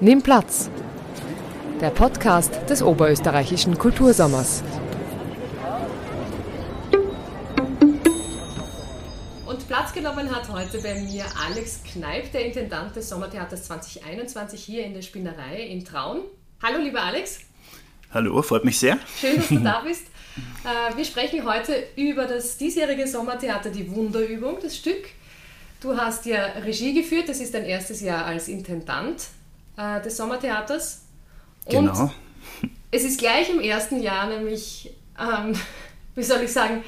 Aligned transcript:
Nimm 0.00 0.20
Platz. 0.20 0.68
Der 1.80 1.90
Podcast 1.90 2.50
des 2.68 2.82
Oberösterreichischen 2.82 3.78
Kultursommers. 3.78 4.62
Heute 10.72 10.82
bei 10.82 10.94
mir 11.00 11.24
Alex 11.46 11.80
Kneip, 11.92 12.32
der 12.32 12.46
Intendant 12.46 12.96
des 12.96 13.08
Sommertheaters 13.08 13.64
2021 13.64 14.64
hier 14.64 14.84
in 14.84 14.94
der 14.94 15.02
Spinnerei 15.02 15.66
in 15.66 15.84
Traun. 15.84 16.20
Hallo, 16.62 16.78
lieber 16.78 17.02
Alex. 17.02 17.40
Hallo, 18.12 18.40
freut 18.40 18.64
mich 18.64 18.78
sehr. 18.78 18.98
Schön, 19.20 19.36
dass 19.36 19.48
du 19.48 19.58
da 19.58 19.80
bist. 19.84 20.06
Äh, 20.64 20.96
wir 20.96 21.04
sprechen 21.04 21.44
heute 21.44 21.74
über 21.96 22.24
das 22.24 22.56
diesjährige 22.56 23.06
Sommertheater 23.06 23.68
Die 23.68 23.90
Wunderübung, 23.90 24.58
das 24.62 24.76
Stück. 24.76 25.08
Du 25.80 25.94
hast 25.96 26.24
ja 26.24 26.44
Regie 26.64 26.94
geführt, 26.94 27.28
das 27.28 27.40
ist 27.40 27.52
dein 27.52 27.64
erstes 27.64 28.00
Jahr 28.00 28.24
als 28.24 28.48
Intendant 28.48 29.24
äh, 29.76 30.00
des 30.00 30.16
Sommertheaters. 30.16 31.02
Und 31.66 31.86
Genau. 31.86 32.10
es 32.90 33.04
ist 33.04 33.18
gleich 33.18 33.50
im 33.50 33.60
ersten 33.60 34.00
Jahr 34.00 34.26
nämlich, 34.26 34.90
ähm, 35.20 35.54
wie 36.14 36.22
soll 36.22 36.40
ich 36.42 36.52
sagen, 36.52 36.82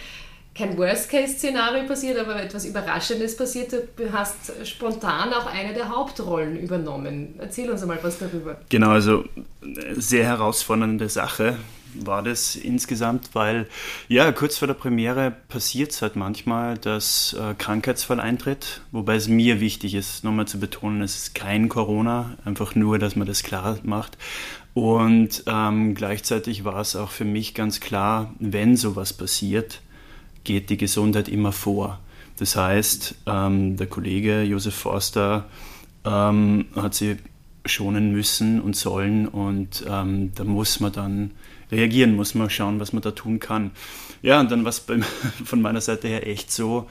kein 0.55 0.79
Worst-Case-Szenario 0.79 1.87
passiert, 1.87 2.19
aber 2.19 2.41
etwas 2.41 2.65
Überraschendes 2.65 3.37
passiert. 3.37 3.73
Du 3.97 4.13
hast 4.13 4.53
spontan 4.65 5.33
auch 5.33 5.47
eine 5.47 5.75
der 5.75 5.89
Hauptrollen 5.89 6.57
übernommen. 6.59 7.35
Erzähl 7.39 7.71
uns 7.71 7.83
einmal 7.83 7.99
was 8.03 8.19
darüber. 8.19 8.61
Genau, 8.69 8.91
also 8.91 9.25
äh, 9.63 9.95
sehr 9.95 10.25
herausfordernde 10.25 11.09
Sache 11.09 11.57
war 11.95 12.23
das 12.23 12.57
insgesamt, 12.57 13.31
weil 13.35 13.69
ja, 14.09 14.31
kurz 14.33 14.59
vor 14.59 14.67
der 14.67 14.75
Premiere 14.75 15.33
passiert 15.49 15.93
es 15.93 16.03
halt 16.03 16.17
manchmal, 16.17 16.77
dass 16.77 17.35
äh, 17.35 17.55
Krankheitsfall 17.55 18.21
eintritt, 18.21 18.81
wobei 18.91 19.17
es 19.17 19.29
mir 19.29 19.61
wichtig 19.61 19.95
ist, 19.95 20.25
nochmal 20.25 20.47
zu 20.47 20.59
betonen, 20.59 21.03
es 21.03 21.17
ist 21.17 21.35
kein 21.35 21.69
Corona, 21.69 22.37
einfach 22.45 22.75
nur, 22.75 22.99
dass 22.99 23.17
man 23.17 23.27
das 23.27 23.43
klar 23.43 23.79
macht. 23.85 24.19
Und 24.73 25.45
ähm, 25.47 25.95
gleichzeitig 25.95 26.65
war 26.65 26.81
es 26.81 26.97
auch 26.97 27.11
für 27.11 27.25
mich 27.25 27.55
ganz 27.55 27.79
klar, 27.79 28.35
wenn 28.41 28.77
sowas 28.77 29.13
passiert, 29.13 29.81
geht 30.45 30.71
die 30.71 30.77
Gesundheit 30.77 31.29
immer 31.29 31.53
vor. 31.53 32.01
Das 32.39 32.57
heißt, 32.57 33.17
ähm, 33.27 33.77
der 33.77 33.87
Kollege 33.87 34.43
Josef 34.43 34.75
Forster 34.75 35.47
ähm, 36.05 36.67
hat 36.77 36.95
sie 36.95 37.17
schonen 37.67 38.13
müssen 38.13 38.61
und 38.61 38.77
sollen 38.77 39.27
und 39.27 39.85
ähm, 39.89 40.33
da 40.35 40.45
muss 40.45 40.81
man 40.81 40.93
dann 40.93 41.31
reagieren, 41.73 42.15
muss 42.15 42.35
man 42.35 42.51
schauen, 42.51 42.81
was 42.81 42.93
man 42.93 43.03
da 43.03 43.13
tun 43.13 43.41
kann. 43.41 43.71
Ja, 44.23 44.41
und 44.41 44.51
dann 44.51 44.65
war 44.65 44.71
es 44.71 44.85
von 45.45 45.63
meiner 45.63 45.81
Seite 45.81 46.09
her 46.09 46.27
echt 46.27 46.53
so, 46.53 46.89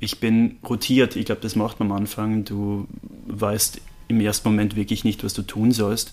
ich 0.00 0.20
bin 0.20 0.56
rotiert, 0.68 1.16
ich 1.16 1.26
glaube, 1.26 1.40
das 1.40 1.56
macht 1.56 1.78
man 1.80 1.90
am 1.90 1.96
Anfang, 1.98 2.44
du 2.44 2.86
weißt 3.26 3.80
im 4.08 4.20
ersten 4.20 4.48
Moment 4.48 4.76
wirklich 4.76 5.04
nicht, 5.04 5.24
was 5.24 5.34
du 5.34 5.42
tun 5.42 5.72
sollst. 5.72 6.12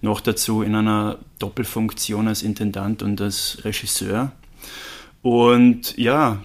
Noch 0.00 0.20
dazu 0.20 0.62
in 0.62 0.74
einer 0.74 1.18
Doppelfunktion 1.38 2.28
als 2.28 2.42
Intendant 2.42 3.02
und 3.02 3.20
als 3.20 3.58
Regisseur. 3.64 4.32
Und 5.22 5.96
ja, 5.96 6.42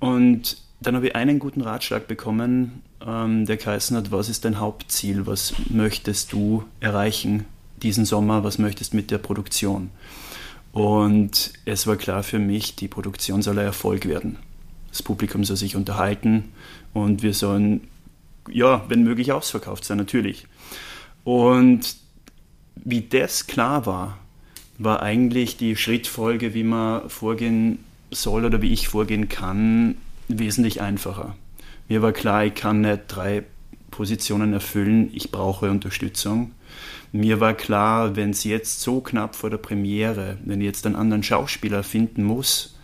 und 0.00 0.58
dann 0.80 0.96
habe 0.96 1.08
ich 1.08 1.14
einen 1.14 1.38
guten 1.38 1.60
Ratschlag 1.60 2.06
bekommen, 2.06 2.82
ähm, 3.04 3.46
der 3.46 3.56
geheißen 3.56 3.96
hat, 3.96 4.10
was 4.10 4.28
ist 4.28 4.44
dein 4.44 4.58
Hauptziel, 4.58 5.26
was 5.26 5.54
möchtest 5.70 6.32
du 6.32 6.64
erreichen 6.80 7.44
diesen 7.82 8.04
Sommer, 8.04 8.44
was 8.44 8.58
möchtest 8.58 8.94
mit 8.94 9.10
der 9.10 9.18
Produktion? 9.18 9.90
Und 10.72 11.52
es 11.64 11.86
war 11.86 11.96
klar 11.96 12.22
für 12.22 12.38
mich, 12.38 12.76
die 12.76 12.88
Produktion 12.88 13.42
soll 13.42 13.58
ein 13.58 13.64
Erfolg 13.64 14.06
werden. 14.06 14.36
Das 14.90 15.02
Publikum 15.02 15.44
soll 15.44 15.56
sich 15.56 15.76
unterhalten 15.76 16.52
und 16.92 17.22
wir 17.22 17.34
sollen, 17.34 17.82
ja, 18.50 18.84
wenn 18.88 19.02
möglich 19.02 19.32
ausverkauft 19.32 19.84
sein, 19.84 19.98
natürlich. 19.98 20.46
Und 21.24 21.96
wie 22.76 23.02
das 23.02 23.46
klar 23.46 23.86
war, 23.86 24.18
war 24.78 25.02
eigentlich 25.02 25.56
die 25.56 25.76
Schrittfolge, 25.76 26.54
wie 26.54 26.62
man 26.62 27.08
vorgehen 27.10 27.78
soll 28.10 28.44
oder 28.44 28.62
wie 28.62 28.72
ich 28.72 28.88
vorgehen 28.88 29.28
kann, 29.28 29.96
wesentlich 30.28 30.80
einfacher. 30.80 31.36
Mir 31.88 32.02
war 32.02 32.12
klar, 32.12 32.44
ich 32.44 32.54
kann 32.54 32.82
nicht 32.82 33.02
drei 33.08 33.44
Positionen 33.90 34.52
erfüllen, 34.52 35.10
ich 35.12 35.30
brauche 35.30 35.70
Unterstützung. 35.70 36.52
Mir 37.12 37.40
war 37.40 37.54
klar, 37.54 38.16
wenn 38.16 38.30
es 38.30 38.44
jetzt 38.44 38.80
so 38.80 39.00
knapp 39.00 39.34
vor 39.34 39.48
der 39.48 39.56
Premiere, 39.56 40.36
wenn 40.44 40.60
ich 40.60 40.66
jetzt 40.66 40.86
einen 40.86 40.96
anderen 40.96 41.22
Schauspieler 41.22 41.82
finden 41.82 42.22
muss, 42.22 42.76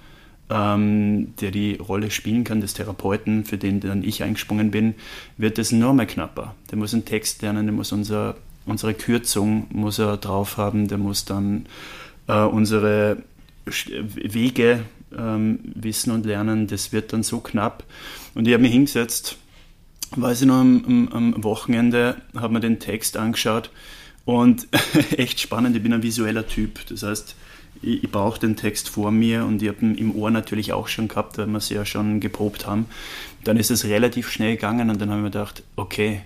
ähm, 0.51 1.35
der 1.41 1.51
die 1.51 1.75
Rolle 1.77 2.11
spielen 2.11 2.45
kann, 2.45 2.61
des 2.61 2.75
Therapeuten, 2.75 3.45
für 3.45 3.59
den 3.59 3.81
dann 3.81 4.03
ich 4.03 4.23
eingesprungen 4.23 4.71
bin, 4.71 4.95
wird 5.37 5.59
es 5.59 5.73
noch 5.73 5.93
mehr 5.93 6.07
knapper. 6.07 6.55
Der 6.71 6.79
muss 6.79 6.95
einen 6.95 7.05
Text 7.05 7.43
lernen, 7.43 7.67
der 7.67 7.75
muss 7.75 7.93
unser, 7.93 8.37
unsere 8.65 8.95
Kürzung 8.95 9.67
muss 9.71 9.99
er 9.99 10.17
drauf 10.17 10.57
haben, 10.57 10.89
der 10.89 10.99
muss 10.99 11.25
dann 11.27 11.67
äh, 12.27 12.43
unsere 12.43 13.19
Wege 13.67 14.81
ähm, 15.19 15.61
wissen 15.75 16.11
und 16.11 16.27
lernen. 16.27 16.67
Das 16.67 16.93
wird 16.93 17.13
dann 17.13 17.23
so 17.23 17.41
knapp. 17.41 17.85
Und 18.35 18.47
ich 18.47 18.55
habe 18.55 18.63
mich 18.63 18.73
hingesetzt, 18.73 19.37
weiß 20.17 20.43
ich 20.43 20.47
noch, 20.47 20.61
am, 20.61 21.09
am, 21.13 21.45
Wochenende, 21.45 22.17
habe 22.37 22.55
mir 22.55 22.61
den 22.61 22.79
Text 22.79 23.17
angeschaut 23.17 23.71
und 24.25 24.69
echt 25.17 25.41
spannend, 25.41 25.77
ich 25.77 25.83
bin 25.83 25.93
ein 25.93 26.03
visueller 26.03 26.47
Typ. 26.47 26.87
Das 26.89 27.03
heißt, 27.03 27.37
ich, 27.83 28.05
ich 28.05 28.11
brauche 28.11 28.41
den 28.41 28.57
Text 28.57 28.89
vor 28.89 29.11
mir 29.11 29.45
und 29.45 29.63
ich 29.63 29.69
habe 29.69 29.85
ihn 29.85 29.95
im 29.97 30.15
Ohr 30.15 30.31
natürlich 30.31 30.73
auch 30.73 30.89
schon 30.89 31.09
gehabt, 31.09 31.39
weil 31.39 31.47
wir 31.47 31.59
es 31.59 31.69
ja 31.69 31.85
schon 31.85 32.21
geprobt 32.21 32.67
haben. 32.67 32.87
Dann 33.45 33.57
ist 33.57 33.71
es 33.71 33.85
relativ 33.85 34.31
schnell 34.31 34.55
gegangen 34.55 34.91
und 34.91 35.01
dann 35.01 35.11
habe 35.11 35.21
ich 35.21 35.25
mir 35.25 35.31
gedacht, 35.31 35.63
okay, 35.77 36.23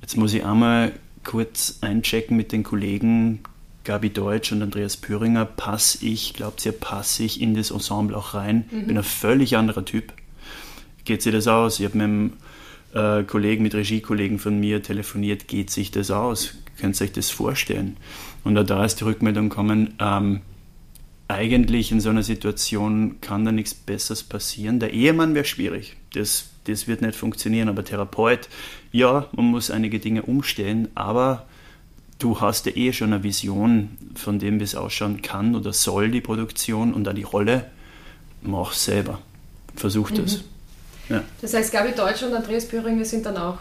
jetzt 0.00 0.16
muss 0.16 0.32
ich 0.32 0.44
einmal 0.44 0.92
kurz 1.24 1.78
einchecken 1.80 2.36
mit 2.36 2.52
den 2.52 2.62
Kollegen, 2.62 3.40
Gabi 3.86 4.10
Deutsch 4.10 4.50
und 4.50 4.62
Andreas 4.62 4.96
Püringer, 4.96 5.44
passe 5.44 6.04
ich, 6.04 6.34
glaubt 6.34 6.66
ihr, 6.66 6.72
passe 6.72 7.22
ich 7.22 7.40
in 7.40 7.54
das 7.54 7.70
Ensemble 7.70 8.16
auch 8.16 8.34
rein? 8.34 8.64
Mhm. 8.70 8.86
Bin 8.88 8.98
ein 8.98 9.04
völlig 9.04 9.56
anderer 9.56 9.84
Typ. 9.84 10.12
Geht 11.04 11.22
sich 11.22 11.32
das 11.32 11.46
aus? 11.46 11.78
Ich 11.78 11.86
habe 11.86 11.96
mit 11.96 12.04
einem 12.04 12.32
äh, 12.94 13.22
Kollegen, 13.22 13.62
mit 13.62 13.76
Regiekollegen 13.76 14.40
von 14.40 14.58
mir 14.58 14.82
telefoniert, 14.82 15.46
geht 15.46 15.70
sich 15.70 15.92
das 15.92 16.10
aus? 16.10 16.54
Könnt 16.80 17.00
ihr 17.00 17.04
euch 17.04 17.12
das 17.12 17.30
vorstellen? 17.30 17.96
Und 18.42 18.56
da 18.56 18.84
ist 18.84 18.96
die 18.96 19.04
Rückmeldung 19.04 19.50
gekommen, 19.50 19.94
ähm, 20.00 20.40
eigentlich 21.28 21.92
in 21.92 22.00
so 22.00 22.10
einer 22.10 22.24
Situation 22.24 23.20
kann 23.20 23.44
da 23.44 23.52
nichts 23.52 23.72
Besseres 23.72 24.24
passieren. 24.24 24.80
Der 24.80 24.92
Ehemann 24.92 25.34
wäre 25.34 25.44
schwierig, 25.44 25.96
das, 26.12 26.50
das 26.64 26.88
wird 26.88 27.02
nicht 27.02 27.14
funktionieren, 27.14 27.68
aber 27.68 27.84
Therapeut, 27.84 28.48
ja, 28.90 29.28
man 29.32 29.46
muss 29.46 29.70
einige 29.70 30.00
Dinge 30.00 30.22
umstellen, 30.22 30.88
aber 30.96 31.46
du 32.18 32.40
hast 32.40 32.66
ja 32.66 32.72
eh 32.74 32.92
schon 32.92 33.12
eine 33.12 33.22
Vision 33.22 33.96
von 34.14 34.38
dem, 34.38 34.60
wie 34.60 34.64
es 34.64 34.74
ausschauen 34.74 35.22
kann 35.22 35.54
oder 35.54 35.72
soll 35.72 36.10
die 36.10 36.20
Produktion 36.20 36.94
und 36.94 37.04
dann 37.04 37.16
die 37.16 37.22
Rolle, 37.22 37.70
mach 38.42 38.72
selber. 38.72 39.18
Versuch 39.74 40.10
das. 40.10 40.38
Mhm. 40.38 40.42
Ja. 41.08 41.24
Das 41.40 41.54
heißt, 41.54 41.72
Gabi 41.72 41.92
Deutsch 41.92 42.22
und 42.22 42.34
Andreas 42.34 42.66
Pöringer 42.66 43.04
sind 43.04 43.26
dann 43.26 43.36
auch 43.36 43.58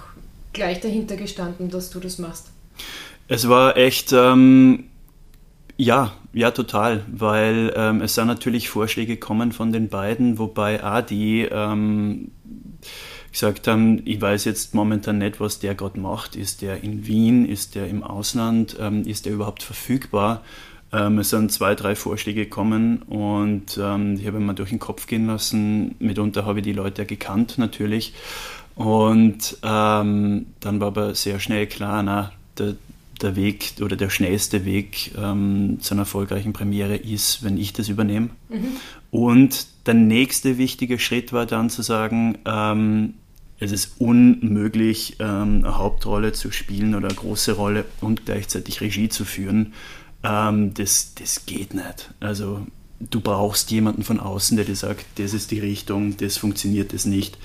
gleich 0.54 0.80
dahinter 0.80 1.16
gestanden, 1.16 1.70
dass 1.70 1.90
du 1.90 2.00
das 2.00 2.18
machst. 2.18 2.48
Es 3.28 3.50
war 3.50 3.76
echt, 3.78 4.14
ähm, 4.14 4.86
ja, 5.78 6.14
ja, 6.34 6.52
total, 6.52 7.04
weil 7.08 7.74
ähm, 7.76 8.02
es 8.02 8.16
sind 8.16 8.28
natürlich 8.28 8.70
Vorschläge 8.70 9.16
gekommen 9.16 9.52
von 9.52 9.72
den 9.72 9.90
beiden, 9.90 10.38
wobei 10.38 10.84
auch 10.84 11.02
die 11.02 11.48
ähm, 11.50 12.32
gesagt 13.36 13.68
haben, 13.68 14.02
ich 14.06 14.22
weiß 14.22 14.46
jetzt 14.46 14.74
momentan 14.74 15.18
nicht, 15.18 15.42
was 15.42 15.60
der 15.60 15.76
gerade 15.76 16.00
macht. 16.00 16.38
Ist 16.38 16.62
der 16.62 16.84
in 16.84 17.06
Wien? 17.06 17.46
Ist 17.46 17.76
der 17.76 17.88
im 17.88 18.02
Ausland? 18.02 18.78
Ähm, 18.80 19.06
ist 19.06 19.26
der 19.26 19.34
überhaupt 19.34 19.62
verfügbar? 19.62 20.42
Ähm, 20.94 21.20
es 21.20 21.32
sind 21.32 21.52
zwei, 21.52 21.76
drei 21.76 21.96
Vorschläge 21.96 22.46
gekommen 22.46 23.02
und 23.02 23.78
ähm, 23.78 24.18
die 24.18 24.26
habe 24.26 24.38
ich 24.38 24.44
mir 24.44 24.54
durch 24.54 24.70
den 24.70 24.80
Kopf 24.80 25.08
gehen 25.08 25.28
lassen. 25.28 25.96
Mitunter 26.00 26.46
habe 26.46 26.60
ich 26.60 26.64
die 26.64 26.72
Leute 26.72 27.02
ja 27.02 27.06
gekannt 27.06 27.58
natürlich. 27.58 28.14
Und 28.76 29.58
ähm, 29.64 30.46
dann 30.62 30.80
war 30.80 30.88
aber 30.88 31.14
sehr 31.14 31.42
schnell 31.42 31.68
klar, 31.68 32.04
na, 32.04 32.32
der, 32.58 32.76
der 33.22 33.36
Weg 33.36 33.74
oder 33.82 33.98
der 33.98 34.10
schnellste 34.10 34.64
Weg 34.64 35.12
ähm, 35.18 35.80
zu 35.82 35.94
einer 35.94 36.04
erfolgreichen 36.04 36.54
Premiere 36.54 36.96
ist, 36.96 37.44
wenn 37.44 37.58
ich 37.58 37.74
das 37.74 37.90
übernehme. 37.90 38.30
Mhm. 38.48 38.78
Und 39.12 39.68
der 39.88 39.94
nächste 39.94 40.58
wichtige 40.58 41.00
Schritt 41.00 41.34
war 41.34 41.46
dann 41.46 41.70
zu 41.70 41.82
sagen, 41.82 42.38
ähm, 42.46 43.16
es 43.60 43.72
ist 43.72 43.96
unmöglich, 44.00 45.16
ähm, 45.20 45.64
eine 45.64 45.78
Hauptrolle 45.78 46.34
zu 46.34 46.52
spielen 46.52 46.94
oder 46.96 47.08
eine 47.08 47.16
große 47.18 47.54
Rolle 47.54 47.86
und 48.02 48.26
gleichzeitig 48.26 48.82
Regie 48.82 49.10
zu 49.10 49.24
führen. 49.24 49.74
Ähm, 50.24 50.74
das, 50.74 51.14
das 51.16 51.46
geht 51.46 51.74
nicht. 51.74 52.14
Also 52.20 52.68
du 53.00 53.22
brauchst 53.22 53.72
jemanden 53.72 54.04
von 54.04 54.20
außen, 54.20 54.58
der 54.58 54.66
dir 54.66 54.76
sagt, 54.76 55.06
das 55.16 55.34
ist 55.34 55.52
die 55.52 55.60
Richtung, 55.60 56.18
das 56.18 56.38
funktioniert, 56.38 56.94
das 56.94 57.06
nicht. 57.06 57.38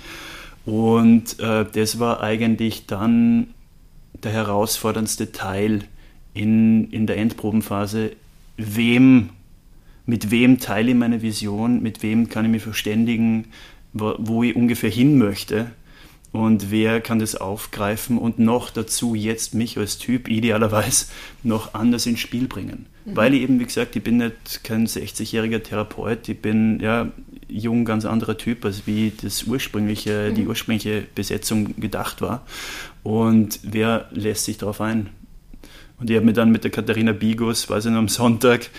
Und 0.67 1.39
äh, 1.39 1.65
das 1.71 1.99
war 1.99 2.21
eigentlich 2.21 2.87
dann 2.87 3.49
der 4.23 4.33
herausforderndste 4.33 5.33
Teil 5.33 5.85
in, 6.35 6.91
in 6.91 7.07
der 7.07 7.19
Endprobenphase. 7.19 8.13
Wem, 8.57 9.31
mit 10.07 10.31
wem 10.31 10.59
teile 10.59 10.91
ich 10.91 10.97
meine 10.97 11.23
Vision, 11.23 11.83
mit 11.83 12.03
wem 12.03 12.29
kann 12.29 12.45
ich 12.45 12.51
mich 12.51 12.63
verständigen, 12.63 13.47
wo, 13.93 14.15
wo 14.19 14.43
ich 14.43 14.57
ungefähr 14.57 14.91
hin 14.91 15.17
möchte 15.17 15.71
und 16.33 16.71
wer 16.71 17.01
kann 17.01 17.19
das 17.19 17.35
aufgreifen 17.35 18.17
und 18.17 18.39
noch 18.39 18.71
dazu 18.71 19.15
jetzt 19.15 19.55
mich 19.55 19.77
als 19.77 19.99
Typ 19.99 20.29
idealerweise 20.29 21.07
noch 21.43 21.75
anders 21.75 22.07
ins 22.07 22.21
Spiel 22.21 22.47
bringen. 22.47 22.87
Mhm. 23.05 23.17
Weil 23.17 23.35
ich 23.35 23.43
eben, 23.43 23.59
wie 23.59 23.65
gesagt, 23.65 23.97
ich 23.97 24.03
bin 24.03 24.19
nicht 24.19 24.63
kein 24.63 24.87
60-jähriger 24.87 25.63
Therapeut, 25.63 26.29
ich 26.29 26.41
bin 26.41 26.79
ja 26.81 27.09
jung, 27.49 27.85
ganz 27.85 28.05
anderer 28.05 28.39
Typ, 28.39 28.65
als 28.65 28.87
wie 28.87 29.13
das 29.21 29.43
ursprüngliche, 29.43 30.29
mhm. 30.31 30.35
die 30.37 30.47
ursprüngliche 30.47 31.05
Besetzung 31.15 31.81
gedacht 31.81 32.23
war. 32.23 32.47
Und 33.03 33.59
wer 33.65 34.09
lässt 34.13 34.45
sich 34.45 34.59
darauf 34.59 34.81
ein? 34.81 35.11
Und 35.99 36.09
ich 36.09 36.17
habe 36.17 36.25
mich 36.25 36.35
dann 36.35 36.51
mit 36.51 36.65
der 36.65 36.71
Katharina 36.71 37.13
Bigos, 37.13 37.69
weiß 37.69 37.87
ich 37.87 37.91
noch, 37.91 37.99
am 37.99 38.09
Sonntag 38.09 38.71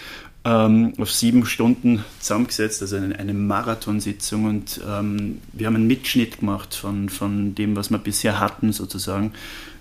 ähm, 0.44 0.94
auf 0.98 1.12
sieben 1.12 1.46
Stunden 1.46 2.04
zusammengesetzt, 2.20 2.82
also 2.82 2.96
eine, 2.96 3.18
eine 3.18 3.34
Marathonsitzung. 3.34 4.46
Und 4.46 4.82
ähm, 4.88 5.40
wir 5.54 5.68
haben 5.68 5.76
einen 5.76 5.88
Mitschnitt 5.88 6.40
gemacht 6.40 6.74
von, 6.74 7.10
von 7.10 7.56
dem, 7.56 7.76
was 7.76 7.92
wir 7.92 8.00
bisher 8.00 8.40
hatten 8.40 8.74
sozusagen. 8.74 9.34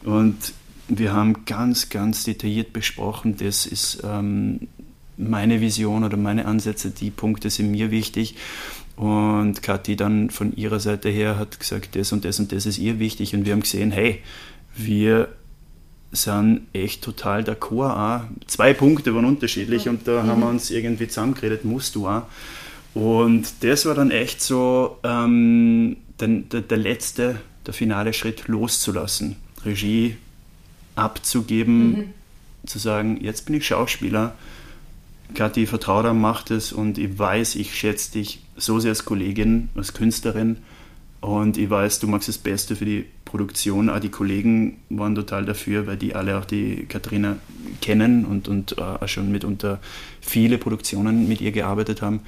Und 0.04 0.52
wir 0.88 1.12
haben 1.12 1.44
ganz, 1.44 1.88
ganz 1.88 2.24
detailliert 2.24 2.72
besprochen, 2.72 3.36
das 3.36 3.64
ist 3.64 4.02
ähm, 4.04 4.68
meine 5.16 5.60
Vision 5.60 6.04
oder 6.04 6.16
meine 6.16 6.46
Ansätze, 6.46 6.90
die 6.90 7.10
Punkte 7.10 7.50
sind 7.50 7.70
mir 7.70 7.90
wichtig. 7.90 8.36
Und 8.96 9.62
Kathi 9.62 9.96
dann 9.96 10.28
von 10.30 10.54
ihrer 10.56 10.80
Seite 10.80 11.08
her 11.08 11.38
hat 11.38 11.58
gesagt, 11.58 11.96
das 11.96 12.12
und 12.12 12.24
das 12.24 12.38
und 12.38 12.52
das 12.52 12.66
ist 12.66 12.78
ihr 12.78 12.98
wichtig. 12.98 13.34
Und 13.34 13.46
wir 13.46 13.52
haben 13.52 13.62
gesehen, 13.62 13.92
hey, 13.92 14.20
wir 14.76 15.28
sind 16.12 16.62
echt 16.72 17.02
total 17.02 17.42
d'accord 17.42 17.94
auch. 17.94 18.20
Zwei 18.46 18.74
Punkte 18.74 19.14
waren 19.14 19.24
unterschiedlich 19.24 19.88
und 19.88 20.08
da 20.08 20.22
mhm. 20.22 20.26
haben 20.28 20.40
wir 20.40 20.48
uns 20.48 20.70
irgendwie 20.70 21.08
zusammengeredet, 21.08 21.64
musst 21.64 21.94
du 21.94 22.08
auch. 22.08 22.22
Und 22.94 23.46
das 23.60 23.86
war 23.86 23.94
dann 23.94 24.10
echt 24.10 24.42
so 24.42 24.98
ähm, 25.04 25.96
der, 26.18 26.28
der, 26.28 26.60
der, 26.62 26.78
letzte, 26.78 27.40
der 27.66 27.74
finale 27.74 28.12
Schritt 28.12 28.48
loszulassen. 28.48 29.36
Regie 29.64 30.16
abzugeben, 30.96 31.90
mhm. 31.90 32.04
zu 32.66 32.78
sagen, 32.78 33.18
jetzt 33.22 33.46
bin 33.46 33.54
ich 33.54 33.66
Schauspieler. 33.66 34.34
Kathi, 35.34 35.66
vertraue 35.66 36.02
dir, 36.02 36.14
mach 36.14 36.42
das 36.42 36.72
und 36.72 36.98
ich 36.98 37.16
weiß, 37.16 37.54
ich 37.54 37.76
schätze 37.76 38.12
dich 38.12 38.42
so 38.56 38.80
sehr 38.80 38.90
als 38.90 39.04
Kollegin, 39.04 39.68
als 39.76 39.94
Künstlerin 39.94 40.56
und 41.20 41.56
ich 41.56 41.70
weiß, 41.70 42.00
du 42.00 42.08
machst 42.08 42.28
das 42.28 42.38
Beste 42.38 42.74
für 42.74 42.84
die 42.84 43.06
Produktion. 43.30 43.88
Auch 43.88 44.00
die 44.00 44.08
Kollegen 44.08 44.80
waren 44.88 45.14
total 45.14 45.44
dafür, 45.44 45.86
weil 45.86 45.96
die 45.96 46.14
alle 46.14 46.36
auch 46.38 46.44
die 46.44 46.86
Katharina 46.86 47.36
kennen 47.80 48.24
und, 48.24 48.48
und 48.48 48.76
äh, 48.76 48.80
auch 48.80 49.08
schon 49.08 49.30
mitunter 49.30 49.78
viele 50.20 50.58
Produktionen 50.58 51.28
mit 51.28 51.40
ihr 51.40 51.52
gearbeitet 51.52 52.02
haben. 52.02 52.20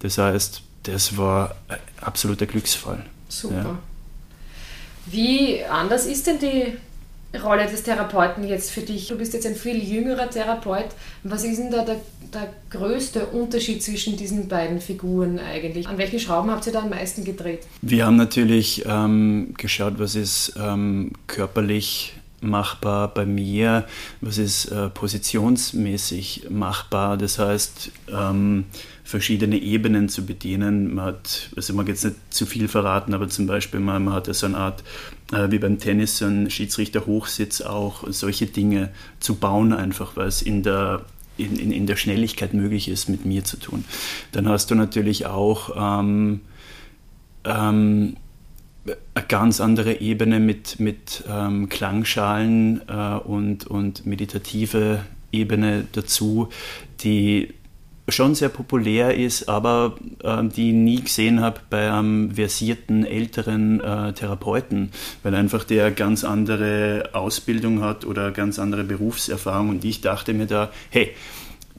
Das 0.00 0.18
heißt, 0.18 0.62
das 0.82 1.16
war 1.16 1.56
ein 1.68 1.78
absoluter 2.00 2.46
Glücksfall. 2.46 3.04
Super. 3.28 3.54
Ja. 3.56 3.78
Wie 5.06 5.64
anders 5.64 6.06
ist 6.06 6.26
denn 6.26 6.38
die 6.38 6.76
Rolle 7.38 7.66
des 7.66 7.82
Therapeuten 7.82 8.46
jetzt 8.46 8.70
für 8.70 8.80
dich? 8.80 9.08
Du 9.08 9.16
bist 9.16 9.34
jetzt 9.34 9.46
ein 9.46 9.54
viel 9.54 9.82
jüngerer 9.82 10.28
Therapeut. 10.28 10.88
Was 11.22 11.44
ist 11.44 11.58
denn 11.58 11.70
da 11.70 11.84
der, 11.84 12.00
der 12.34 12.52
größte 12.70 13.26
Unterschied 13.26 13.82
zwischen 13.82 14.16
diesen 14.16 14.48
beiden 14.48 14.80
Figuren 14.80 15.38
eigentlich? 15.38 15.86
An 15.86 15.98
welchen 15.98 16.18
Schrauben 16.18 16.50
habt 16.50 16.66
ihr 16.66 16.72
da 16.72 16.80
am 16.80 16.90
meisten 16.90 17.24
gedreht? 17.24 17.60
Wir 17.82 18.06
haben 18.06 18.16
natürlich 18.16 18.84
ähm, 18.86 19.54
geschaut, 19.56 19.94
was 19.98 20.16
ist 20.16 20.54
ähm, 20.58 21.12
körperlich 21.28 22.14
machbar 22.40 23.12
bei 23.12 23.26
mir, 23.26 23.86
was 24.20 24.38
ist 24.38 24.66
äh, 24.66 24.88
positionsmäßig 24.88 26.46
machbar. 26.50 27.16
Das 27.16 27.38
heißt, 27.38 27.90
ähm, 28.10 28.64
verschiedene 29.10 29.58
Ebenen 29.58 30.08
zu 30.08 30.24
bedienen. 30.24 30.94
Man 30.94 31.06
hat, 31.06 31.50
also 31.56 31.74
man 31.74 31.86
jetzt 31.86 32.04
nicht 32.04 32.16
zu 32.30 32.46
viel 32.46 32.68
verraten, 32.68 33.12
aber 33.12 33.28
zum 33.28 33.46
Beispiel 33.46 33.80
man, 33.80 34.04
man 34.04 34.14
hat 34.14 34.28
ja 34.28 34.34
so 34.34 34.46
eine 34.46 34.56
Art, 34.56 34.84
äh, 35.32 35.50
wie 35.50 35.58
beim 35.58 35.78
Tennis, 35.78 36.18
so 36.18 36.26
einen 36.26 36.48
Schiedsrichter-Hochsitz 36.48 37.60
auch, 37.60 38.04
solche 38.08 38.46
Dinge 38.46 38.90
zu 39.18 39.34
bauen 39.34 39.72
einfach, 39.72 40.16
weil 40.16 40.28
es 40.28 40.42
in 40.42 40.62
der 40.62 41.04
in, 41.36 41.56
in, 41.58 41.72
in 41.72 41.86
der 41.86 41.96
Schnelligkeit 41.96 42.54
möglich 42.54 42.88
ist, 42.88 43.08
mit 43.08 43.24
mir 43.24 43.44
zu 43.44 43.56
tun. 43.56 43.84
Dann 44.32 44.46
hast 44.46 44.70
du 44.70 44.74
natürlich 44.74 45.26
auch 45.26 45.70
ähm, 45.74 46.42
ähm, 47.44 48.16
eine 49.14 49.26
ganz 49.26 49.60
andere 49.60 50.00
Ebene 50.00 50.38
mit, 50.38 50.78
mit 50.80 51.24
ähm, 51.28 51.68
Klangschalen 51.68 52.82
äh, 52.88 53.14
und, 53.16 53.66
und 53.66 54.04
meditative 54.04 55.04
Ebene 55.32 55.86
dazu, 55.92 56.50
die 57.00 57.54
schon 58.10 58.34
sehr 58.34 58.48
populär 58.48 59.16
ist, 59.16 59.48
aber 59.48 59.96
äh, 60.22 60.44
die 60.44 60.72
nie 60.72 61.02
gesehen 61.02 61.40
habe 61.40 61.60
bei 61.70 61.90
einem 61.90 62.34
versierten 62.34 63.04
älteren 63.04 63.80
äh, 63.80 64.12
Therapeuten, 64.12 64.90
weil 65.22 65.34
einfach 65.34 65.64
der 65.64 65.90
ganz 65.90 66.24
andere 66.24 67.10
Ausbildung 67.12 67.82
hat 67.82 68.04
oder 68.04 68.30
ganz 68.30 68.58
andere 68.58 68.84
Berufserfahrung. 68.84 69.70
Und 69.70 69.84
ich 69.84 70.00
dachte 70.00 70.34
mir 70.34 70.46
da, 70.46 70.70
hey, 70.90 71.10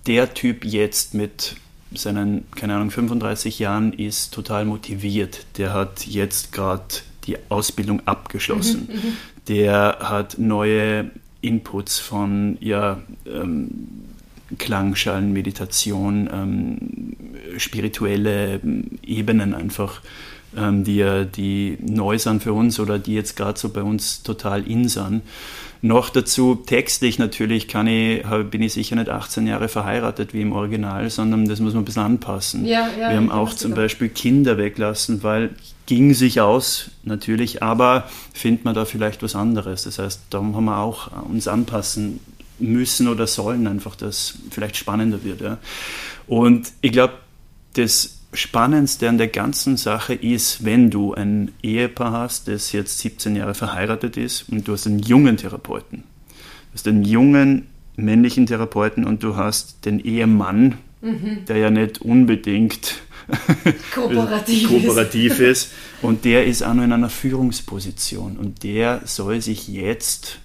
der 0.07 0.33
Typ 0.33 0.65
jetzt 0.65 1.13
mit 1.13 1.55
seinen, 1.93 2.49
keine 2.51 2.75
Ahnung, 2.75 2.91
35 2.91 3.59
Jahren 3.59 3.93
ist 3.93 4.33
total 4.33 4.65
motiviert, 4.65 5.45
der 5.57 5.73
hat 5.73 6.07
jetzt 6.07 6.51
gerade 6.51 6.83
die 7.25 7.37
Ausbildung 7.49 8.01
abgeschlossen, 8.07 8.87
mhm, 8.89 8.95
mhm. 8.95 9.17
der 9.47 9.97
hat 9.99 10.37
neue 10.37 11.11
Inputs 11.41 11.99
von 11.99 12.57
ja, 12.61 13.01
ähm, 13.25 14.05
Klangschalen, 14.57 15.33
Meditation, 15.33 16.29
ähm, 16.31 17.15
spirituelle 17.57 18.59
Ebenen 19.05 19.53
einfach, 19.53 20.01
ähm, 20.57 20.83
die, 20.83 21.25
die 21.35 21.77
neu 21.81 22.17
sind 22.17 22.43
für 22.43 22.53
uns 22.53 22.79
oder 22.79 22.99
die 22.99 23.13
jetzt 23.13 23.35
gerade 23.35 23.59
so 23.59 23.69
bei 23.69 23.83
uns 23.83 24.23
total 24.23 24.67
in 24.67 24.87
sind. 24.87 25.21
Noch 25.83 26.09
dazu 26.09 26.55
textlich 26.55 27.17
natürlich 27.17 27.67
kann 27.67 27.87
ich, 27.87 28.23
bin 28.51 28.61
ich 28.61 28.73
sicher 28.73 28.95
nicht 28.95 29.09
18 29.09 29.47
Jahre 29.47 29.67
verheiratet 29.67 30.31
wie 30.31 30.41
im 30.41 30.51
Original, 30.51 31.09
sondern 31.09 31.47
das 31.47 31.59
muss 31.59 31.73
man 31.73 31.81
ein 31.81 31.85
bisschen 31.85 32.03
anpassen. 32.03 32.65
Ja, 32.65 32.87
ja, 32.99 33.09
Wir 33.09 33.17
haben 33.17 33.31
auch 33.31 33.53
zum 33.55 33.73
Beispiel 33.73 34.09
Kinder 34.09 34.59
weglassen, 34.59 35.23
weil 35.23 35.49
ging 35.87 36.13
sich 36.13 36.39
aus 36.39 36.91
natürlich, 37.03 37.63
aber 37.63 38.07
findet 38.33 38.63
man 38.63 38.75
da 38.75 38.85
vielleicht 38.85 39.23
was 39.23 39.35
anderes. 39.35 39.83
Das 39.83 39.97
heißt, 39.97 40.21
darum 40.29 40.55
haben 40.55 40.65
wir 40.65 40.77
auch 40.77 41.09
uns 41.23 41.47
anpassen 41.47 42.19
müssen 42.61 43.07
oder 43.07 43.27
sollen, 43.27 43.67
einfach, 43.67 43.95
dass 43.95 44.35
vielleicht 44.49 44.77
spannender 44.77 45.23
wird. 45.23 45.41
Ja. 45.41 45.57
Und 46.27 46.71
ich 46.81 46.91
glaube, 46.91 47.13
das 47.73 48.19
Spannendste 48.33 49.09
an 49.09 49.17
der 49.17 49.27
ganzen 49.27 49.75
Sache 49.75 50.13
ist, 50.13 50.63
wenn 50.63 50.89
du 50.89 51.13
ein 51.13 51.51
Ehepaar 51.61 52.13
hast, 52.13 52.47
das 52.47 52.71
jetzt 52.71 52.99
17 52.99 53.35
Jahre 53.35 53.53
verheiratet 53.53 54.15
ist 54.15 54.47
und 54.49 54.67
du 54.67 54.73
hast 54.73 54.87
einen 54.87 54.99
jungen 54.99 55.37
Therapeuten. 55.37 55.99
Du 55.99 56.73
hast 56.73 56.87
einen 56.87 57.03
jungen 57.03 57.67
männlichen 57.97 58.45
Therapeuten 58.45 59.05
und 59.05 59.23
du 59.23 59.35
hast 59.35 59.85
den 59.85 59.99
Ehemann, 59.99 60.77
mhm. 61.01 61.45
der 61.47 61.57
ja 61.57 61.69
nicht 61.69 62.01
unbedingt 62.01 63.01
kooperativ, 63.93 64.67
kooperativ 64.69 65.39
ist. 65.39 65.71
Und 66.01 66.25
der 66.25 66.45
ist 66.45 66.63
auch 66.63 66.73
noch 66.73 66.83
in 66.83 66.93
einer 66.93 67.09
Führungsposition. 67.09 68.37
Und 68.37 68.63
der 68.63 69.01
soll 69.05 69.41
sich 69.41 69.67
jetzt 69.67 70.39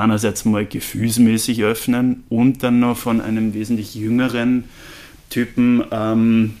einerseits 0.00 0.44
mal 0.44 0.66
gefühlsmäßig 0.66 1.62
öffnen 1.62 2.24
und 2.28 2.62
dann 2.62 2.80
noch 2.80 2.96
von 2.96 3.20
einem 3.20 3.54
wesentlich 3.54 3.94
jüngeren 3.94 4.64
Typen 5.30 5.84
ähm, 5.90 6.56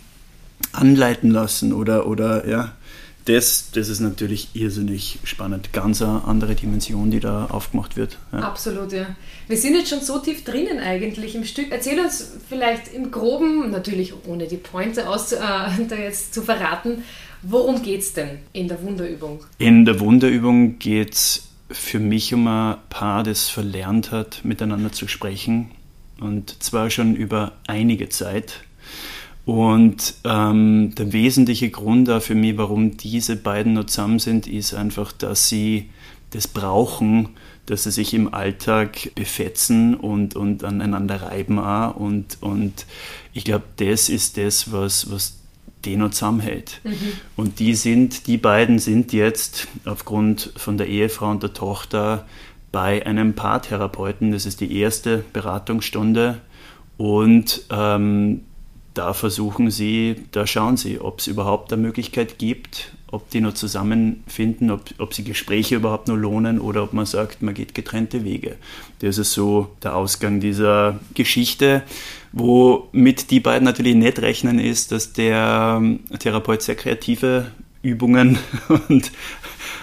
anleiten 0.72 1.30
lassen 1.30 1.72
oder, 1.72 2.06
oder 2.06 2.46
ja, 2.48 2.72
das, 3.28 3.70
das 3.72 3.88
ist 3.88 4.00
natürlich 4.00 4.48
irrsinnig 4.54 5.18
spannend. 5.24 5.72
Ganz 5.74 6.00
eine 6.00 6.24
andere 6.24 6.54
Dimension, 6.54 7.10
die 7.10 7.20
da 7.20 7.46
aufgemacht 7.46 7.96
wird. 7.96 8.16
Ja. 8.32 8.38
Absolut, 8.40 8.92
ja. 8.92 9.06
Wir 9.48 9.56
sind 9.58 9.74
jetzt 9.74 9.90
schon 9.90 10.00
so 10.00 10.18
tief 10.18 10.44
drinnen 10.44 10.78
eigentlich 10.78 11.34
im 11.34 11.44
Stück. 11.44 11.66
Erzähl 11.70 12.00
uns 12.00 12.32
vielleicht 12.48 12.88
im 12.94 13.10
Groben, 13.10 13.70
natürlich 13.70 14.14
ohne 14.26 14.46
die 14.46 14.56
Pointe 14.56 15.08
aus, 15.08 15.32
äh, 15.32 15.38
da 15.38 15.96
jetzt 15.96 16.32
zu 16.32 16.40
verraten, 16.40 17.02
worum 17.42 17.82
geht 17.82 18.00
es 18.00 18.14
denn 18.14 18.38
in 18.54 18.66
der 18.66 18.82
Wunderübung? 18.82 19.44
In 19.58 19.84
der 19.84 20.00
Wunderübung 20.00 20.78
geht 20.78 21.12
es 21.12 21.47
für 21.70 21.98
mich 21.98 22.32
um 22.34 22.46
ein 22.46 22.76
Paar, 22.88 23.22
das 23.22 23.48
verlernt 23.48 24.10
hat, 24.10 24.44
miteinander 24.44 24.92
zu 24.92 25.08
sprechen. 25.08 25.70
Und 26.20 26.62
zwar 26.62 26.90
schon 26.90 27.14
über 27.14 27.52
einige 27.66 28.08
Zeit. 28.08 28.60
Und 29.44 30.14
ähm, 30.24 30.94
der 30.96 31.12
wesentliche 31.12 31.70
Grund 31.70 32.08
da 32.08 32.20
für 32.20 32.34
mich, 32.34 32.58
warum 32.58 32.96
diese 32.96 33.36
beiden 33.36 33.74
noch 33.74 33.86
zusammen 33.86 34.18
sind, 34.18 34.46
ist 34.46 34.74
einfach, 34.74 35.12
dass 35.12 35.48
sie 35.48 35.88
das 36.30 36.48
brauchen, 36.48 37.30
dass 37.64 37.84
sie 37.84 37.90
sich 37.90 38.12
im 38.14 38.34
Alltag 38.34 39.10
befetzen 39.14 39.94
und, 39.94 40.36
und 40.36 40.64
aneinander 40.64 41.22
reiben 41.22 41.58
auch. 41.58 41.96
Und, 41.96 42.38
und 42.40 42.84
ich 43.32 43.44
glaube, 43.44 43.64
das 43.76 44.08
ist 44.08 44.36
das, 44.36 44.72
was, 44.72 45.10
was 45.10 45.37
den 45.84 46.00
noch 46.00 46.10
zusammenhält. 46.10 46.80
Mhm. 46.84 46.94
Und 47.36 47.58
die 47.58 47.74
sind, 47.74 48.26
die 48.26 48.36
beiden 48.36 48.78
sind 48.78 49.12
jetzt 49.12 49.68
aufgrund 49.84 50.52
von 50.56 50.76
der 50.78 50.88
Ehefrau 50.88 51.30
und 51.30 51.42
der 51.42 51.52
Tochter 51.52 52.26
bei 52.72 53.04
einem 53.06 53.34
Paartherapeuten. 53.34 54.32
Das 54.32 54.46
ist 54.46 54.60
die 54.60 54.78
erste 54.78 55.24
Beratungsstunde. 55.32 56.40
Und 56.96 57.62
ähm, 57.70 58.40
da 58.94 59.12
versuchen 59.12 59.70
sie, 59.70 60.16
da 60.32 60.46
schauen 60.46 60.76
sie, 60.76 61.00
ob 61.00 61.20
es 61.20 61.28
überhaupt 61.28 61.72
eine 61.72 61.80
Möglichkeit 61.80 62.38
gibt, 62.38 62.92
ob 63.10 63.30
die 63.30 63.40
noch 63.40 63.54
zusammenfinden, 63.54 64.72
ob, 64.72 64.82
ob 64.98 65.14
sie 65.14 65.22
Gespräche 65.22 65.76
überhaupt 65.76 66.08
noch 66.08 66.16
lohnen 66.16 66.60
oder 66.60 66.82
ob 66.82 66.92
man 66.92 67.06
sagt, 67.06 67.40
man 67.40 67.54
geht 67.54 67.74
getrennte 67.74 68.24
Wege. 68.24 68.56
Das 68.98 69.18
ist 69.18 69.32
so 69.32 69.70
der 69.82 69.94
Ausgang 69.94 70.40
dieser 70.40 70.98
Geschichte, 71.14 71.84
womit 72.32 73.30
die 73.30 73.40
beiden 73.40 73.64
natürlich 73.64 73.94
nicht 73.94 74.20
rechnen 74.20 74.58
ist, 74.58 74.92
dass 74.92 75.12
der 75.12 75.82
Therapeut 76.18 76.62
sehr 76.62 76.76
kreative 76.76 77.50
Übungen 77.82 78.38
und 78.88 79.12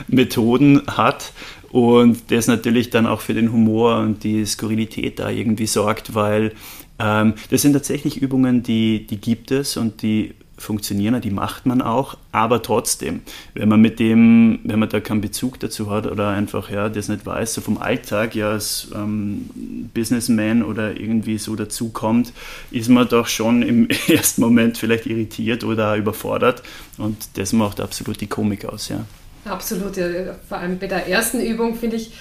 Methoden 0.07 0.81
hat 0.87 1.33
und 1.71 2.31
das 2.31 2.47
natürlich 2.47 2.89
dann 2.89 3.07
auch 3.07 3.21
für 3.21 3.33
den 3.33 3.51
Humor 3.51 3.99
und 3.99 4.23
die 4.23 4.45
Skurrilität 4.45 5.19
da 5.19 5.29
irgendwie 5.29 5.67
sorgt, 5.67 6.15
weil 6.15 6.53
ähm, 6.99 7.33
das 7.49 7.61
sind 7.61 7.73
tatsächlich 7.73 8.21
Übungen, 8.21 8.63
die, 8.63 9.05
die 9.07 9.19
gibt 9.19 9.51
es 9.51 9.75
und 9.77 10.01
die 10.01 10.35
funktionieren, 10.57 11.19
die 11.21 11.31
macht 11.31 11.65
man 11.65 11.81
auch, 11.81 12.17
aber 12.31 12.61
trotzdem, 12.61 13.21
wenn 13.53 13.67
man 13.67 13.81
mit 13.81 13.99
dem, 13.99 14.59
wenn 14.63 14.79
man 14.79 14.89
da 14.89 14.99
keinen 14.99 15.21
Bezug 15.21 15.59
dazu 15.59 15.89
hat 15.89 16.05
oder 16.05 16.29
einfach 16.29 16.69
ja 16.69 16.89
das 16.89 17.09
nicht 17.09 17.25
weiß, 17.25 17.53
so 17.53 17.61
vom 17.61 17.77
Alltag 17.77 18.35
ja 18.35 18.51
als 18.51 18.87
ähm, 18.95 19.49
Businessman 19.93 20.63
oder 20.63 20.95
irgendwie 20.95 21.37
so 21.37 21.55
dazukommt, 21.55 22.31
ist 22.71 22.89
man 22.89 23.07
doch 23.07 23.27
schon 23.27 23.61
im 23.61 23.89
ersten 24.07 24.41
Moment 24.41 24.77
vielleicht 24.77 25.05
irritiert 25.05 25.63
oder 25.63 25.95
überfordert 25.95 26.63
und 26.97 27.17
das 27.35 27.51
macht 27.51 27.79
absolut 27.81 28.21
die 28.21 28.27
Komik 28.27 28.65
aus, 28.65 28.89
ja. 28.89 29.05
Absolut, 29.45 29.95
ja. 29.97 30.07
vor 30.47 30.57
allem 30.57 30.79
bei 30.79 30.87
der 30.87 31.07
ersten 31.07 31.39
Übung 31.39 31.75
finde 31.75 31.97
ich, 31.97 32.13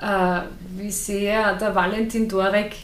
äh, 0.00 0.40
wie 0.78 0.90
sehr 0.90 1.56
der 1.56 1.74
Valentin 1.74 2.28
Dorek 2.28 2.74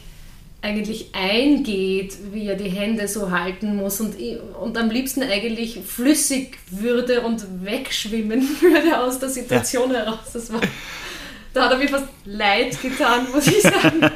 eigentlich 0.67 1.07
eingeht, 1.13 2.17
wie 2.33 2.47
er 2.47 2.55
die 2.55 2.69
Hände 2.69 3.07
so 3.07 3.31
halten 3.31 3.77
muss 3.77 4.01
und, 4.01 4.15
und 4.61 4.77
am 4.77 4.89
liebsten 4.89 5.23
eigentlich 5.23 5.79
flüssig 5.85 6.57
würde 6.69 7.21
und 7.21 7.63
wegschwimmen 7.63 8.41
würde 8.61 8.99
aus 8.99 9.19
der 9.19 9.29
Situation 9.29 9.91
ja. 9.91 9.99
heraus. 9.99 10.33
Das 10.33 10.51
war, 10.51 10.59
da 11.53 11.65
hat 11.65 11.71
er 11.71 11.77
mir 11.77 11.87
fast 11.87 12.07
leid 12.25 12.81
getan, 12.81 13.27
muss 13.33 13.47
ich 13.47 13.61
sagen. 13.61 14.11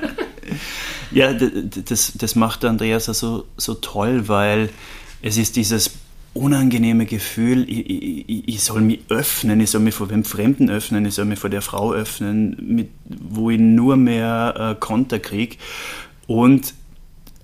Ja, 1.12 1.34
das, 1.34 2.13
das 2.15 2.36
macht 2.36 2.65
Andreas 2.65 3.05
so, 3.05 3.46
so 3.55 3.74
toll, 3.75 4.27
weil 4.27 4.70
es 5.22 5.38
ist 5.38 5.55
dieses 5.55 5.91
unangenehme 6.34 7.05
Gefühl, 7.05 7.70
ich, 7.70 7.89
ich, 7.89 8.48
ich, 8.48 8.63
soll 8.63 8.81
mich 8.81 9.01
öffnen, 9.10 9.60
ich 9.60 9.70
soll 9.70 9.81
mich 9.81 9.96
vor 9.96 10.08
dem 10.08 10.24
Fremden 10.24 10.70
öffnen, 10.70 11.05
ich 11.05 11.13
soll 11.13 11.25
mich 11.25 11.39
vor 11.39 11.50
der 11.50 11.62
Frau 11.62 11.93
öffnen, 11.93 12.55
mit, 12.62 12.89
wo 13.05 13.50
ich 13.50 13.60
nur 13.60 13.98
mehr 13.98 14.55
äh, 14.58 14.75
Konter 14.79 15.20
kriege. 15.20 15.58
Und 16.31 16.73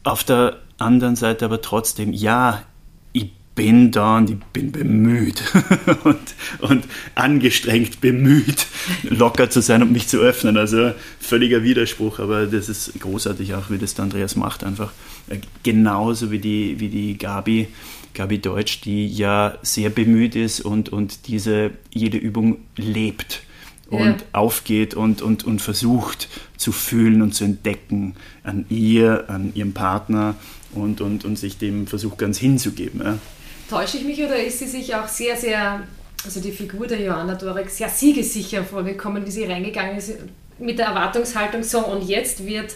auf 0.04 0.24
der 0.24 0.62
anderen 0.78 1.18
Seite 1.18 1.44
aber 1.44 1.62
trotzdem, 1.62 2.14
ja, 2.14 2.64
ich 3.12 3.30
bin 3.54 3.92
da 3.92 4.16
und 4.16 4.30
ich 4.30 4.38
bin 4.54 4.72
bemüht 4.72 5.44
und, 6.06 6.18
und 6.62 6.86
angestrengt 7.14 8.00
bemüht, 8.00 8.66
locker 9.04 9.50
zu 9.50 9.62
sein 9.62 9.82
und 9.82 9.92
mich 9.92 10.08
zu 10.08 10.20
öffnen. 10.20 10.56
Also 10.56 10.94
völliger 11.20 11.64
Widerspruch, 11.64 12.20
aber 12.20 12.46
das 12.46 12.70
ist 12.70 12.98
großartig 13.02 13.56
auch, 13.56 13.70
wie 13.70 13.78
das 13.78 13.94
der 13.94 14.04
Andreas 14.04 14.38
macht. 14.38 14.64
Einfach 14.64 14.94
äh, 15.28 15.40
genauso 15.64 16.32
wie 16.32 16.40
die, 16.40 16.80
wie 16.80 16.88
die 16.88 17.18
Gabi, 17.18 17.68
Gabi 18.14 18.40
Deutsch, 18.40 18.80
die 18.80 19.06
ja 19.06 19.58
sehr 19.64 19.90
bemüht 19.90 20.38
ist 20.38 20.62
und, 20.62 20.88
und 20.88 21.28
diese 21.28 21.72
jede 21.92 22.18
Übung 22.18 22.60
lebt 22.78 23.42
und 23.90 24.00
ja. 24.02 24.18
aufgeht 24.34 24.94
und, 24.94 25.22
und, 25.22 25.46
und 25.46 25.62
versucht 25.62 26.28
zu 26.58 26.72
fühlen 26.72 27.22
und 27.22 27.34
zu 27.34 27.44
entdecken 27.44 28.16
an 28.44 28.66
ihr, 28.70 29.26
an 29.30 29.52
ihrem 29.56 29.74
Partner 29.74 30.36
und, 30.74 31.02
und, 31.02 31.26
und 31.26 31.38
sich 31.38 31.58
dem 31.58 31.88
versucht 31.88 32.18
ganz 32.18 32.38
hinzugeben. 32.38 33.02
Ja. 33.04 33.18
Täusche 33.70 33.98
ich 33.98 34.06
mich 34.06 34.22
oder 34.22 34.42
ist 34.42 34.60
sie 34.60 34.68
sich 34.68 34.96
auch 34.96 35.08
sehr, 35.08 35.36
sehr, 35.36 35.84
also 36.24 36.40
die 36.40 36.52
Figur 36.52 36.88
der 36.88 37.02
Johanna 37.02 37.36
Dorek, 37.36 37.70
sehr 37.70 37.90
siegesicher 37.90 38.64
vorgekommen, 38.64 39.26
wie 39.26 39.32
sie 39.32 39.46
reingegangen 39.46 39.98
ist 39.98 40.14
mit 40.60 40.80
der 40.80 40.88
Erwartungshaltung 40.88 41.64
so 41.64 41.86
und 41.86 42.08
jetzt 42.08 42.46
wird 42.46 42.74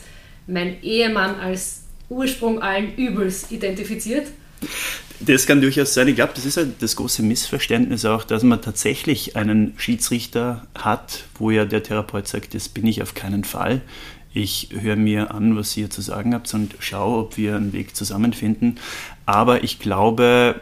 mein 0.48 0.82
Ehemann 0.84 1.39
als 1.39 1.84
Ursprung 2.10 2.62
allen 2.62 2.96
Übels 2.96 3.51
identifiziert? 3.51 4.27
Das 5.25 5.46
kann 5.46 5.62
durchaus 5.62 5.94
sein. 5.94 6.08
Ich 6.08 6.16
glaube, 6.16 6.34
das 6.36 6.46
ist 6.46 6.58
halt 6.58 6.82
das 6.82 6.96
große 6.96 7.22
Missverständnis 7.22 8.06
auch, 8.06 8.24
dass 8.24 8.44
man 8.44 8.62
tatsächlich 8.62 9.36
einen 9.36 9.74
Schiedsrichter 9.78 10.66
hat, 10.75 11.25
wo 11.36 11.51
ja 11.51 11.66
der 11.66 11.84
Therapeut 11.84 12.28
sagt, 12.28 12.56
das 12.56 12.70
bin 12.70 12.88
ich 12.88 13.01
auf 13.01 13.13
keinen 13.13 13.44
Fall. 13.44 13.82
Ich 14.34 14.70
höre 14.72 14.96
mir 14.96 15.34
an, 15.34 15.56
was 15.58 15.75
ihr 15.75 15.90
zu 15.90 16.01
sagen 16.01 16.34
habt 16.34 16.51
und 16.54 16.75
schaue, 16.80 17.20
ob 17.20 17.38
wir 17.38 17.56
einen 17.56 17.74
Weg 17.74 17.96
zusammenfinden. 17.96 18.80
Aber 19.25 19.63
ich 19.63 19.80
glaube, 19.80 20.56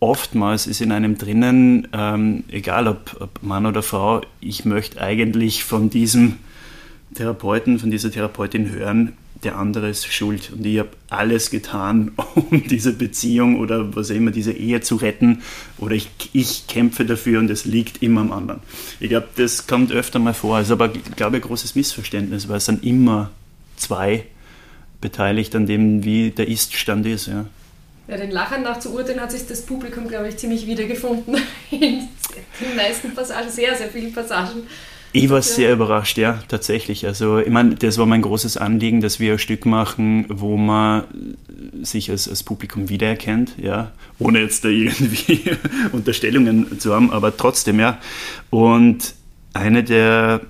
oftmals 0.00 0.66
ist 0.66 0.80
in 0.80 0.90
einem 0.90 1.18
drinnen, 1.18 1.86
ähm, 1.92 2.44
egal 2.48 2.88
ob, 2.88 3.16
ob 3.20 3.42
Mann 3.42 3.66
oder 3.66 3.82
Frau, 3.82 4.22
ich 4.40 4.64
möchte 4.64 5.00
eigentlich 5.00 5.62
von 5.62 5.90
diesem 5.90 6.38
Therapeuten, 7.14 7.78
von 7.78 7.90
dieser 7.90 8.10
Therapeutin 8.10 8.70
hören, 8.70 9.12
der 9.42 9.56
andere 9.56 9.88
ist 9.88 10.12
schuld. 10.12 10.52
Und 10.52 10.64
ich 10.64 10.78
habe 10.78 10.90
alles 11.08 11.50
getan, 11.50 12.12
um 12.34 12.66
diese 12.68 12.92
Beziehung 12.92 13.58
oder 13.58 13.94
was 13.96 14.10
auch 14.10 14.14
immer, 14.14 14.30
diese 14.30 14.52
Ehe 14.52 14.80
zu 14.80 14.96
retten. 14.96 15.42
Oder 15.78 15.94
ich, 15.94 16.08
ich 16.32 16.66
kämpfe 16.66 17.04
dafür 17.04 17.40
und 17.40 17.50
es 17.50 17.64
liegt 17.64 18.02
immer 18.02 18.20
am 18.20 18.32
anderen. 18.32 18.60
Ich 19.00 19.08
glaube, 19.08 19.28
das 19.36 19.66
kommt 19.66 19.92
öfter 19.92 20.18
mal 20.18 20.34
vor. 20.34 20.60
Ist 20.60 20.70
aber, 20.70 20.88
glaube 20.88 21.36
ich, 21.36 21.42
ein 21.42 21.48
großes 21.48 21.74
Missverständnis, 21.74 22.48
weil 22.48 22.58
es 22.58 22.66
sind 22.66 22.84
immer 22.84 23.30
zwei 23.76 24.24
beteiligt 25.00 25.54
an 25.56 25.66
dem, 25.66 26.04
wie 26.04 26.30
der 26.30 26.48
Ist-Stand 26.48 27.06
ist. 27.06 27.26
Ja. 27.26 27.46
Ja, 28.08 28.16
den 28.16 28.30
Lachern 28.30 28.62
nach 28.62 28.78
zu 28.78 28.94
urteilen 28.94 29.20
hat 29.20 29.30
sich 29.30 29.46
das 29.46 29.62
Publikum, 29.62 30.08
glaube 30.08 30.28
ich, 30.28 30.36
ziemlich 30.36 30.66
wiedergefunden 30.66 31.36
in 31.70 31.80
den 31.80 32.76
meisten 32.76 33.14
Passagen, 33.14 33.48
sehr, 33.48 33.76
sehr 33.76 33.88
vielen 33.88 34.12
Passagen. 34.12 34.62
Ich 35.14 35.28
war 35.28 35.42
sehr 35.42 35.72
überrascht, 35.74 36.16
ja, 36.16 36.42
tatsächlich. 36.48 37.06
Also, 37.06 37.38
ich 37.38 37.50
meine, 37.50 37.74
das 37.74 37.98
war 37.98 38.06
mein 38.06 38.22
großes 38.22 38.56
Anliegen, 38.56 39.02
dass 39.02 39.20
wir 39.20 39.32
ein 39.32 39.38
Stück 39.38 39.66
machen, 39.66 40.24
wo 40.28 40.56
man 40.56 41.04
sich 41.82 42.10
als, 42.10 42.28
als 42.28 42.42
Publikum 42.42 42.88
wiedererkennt, 42.88 43.52
ja, 43.58 43.92
ohne 44.18 44.40
jetzt 44.40 44.64
da 44.64 44.68
irgendwie 44.68 45.40
Unterstellungen 45.92 46.80
zu 46.80 46.94
haben, 46.94 47.10
aber 47.10 47.36
trotzdem, 47.36 47.78
ja. 47.78 47.98
Und 48.48 49.14
eine 49.52 49.84
der 49.84 50.40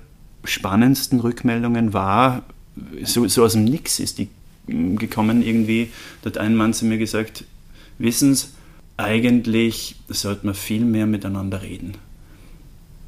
spannendsten 0.45 1.19
Rückmeldungen 1.19 1.91
war, 1.91 2.43
so, 3.03 3.27
so 3.27 3.43
aus 3.43 3.53
dem 3.53 3.65
Nix 3.65 3.99
ist 3.99 4.17
die 4.17 4.29
gekommen 4.67 5.45
irgendwie, 5.45 5.89
da 6.21 6.29
hat 6.29 6.37
ein 6.37 6.55
Mann 6.55 6.73
zu 6.73 6.85
mir 6.85 6.97
gesagt, 6.97 7.43
wissen 7.97 8.33
Sie, 8.33 8.47
eigentlich 8.95 9.97
sollte 10.07 10.45
man 10.45 10.55
viel 10.55 10.85
mehr 10.85 11.05
miteinander 11.05 11.61
reden 11.61 11.95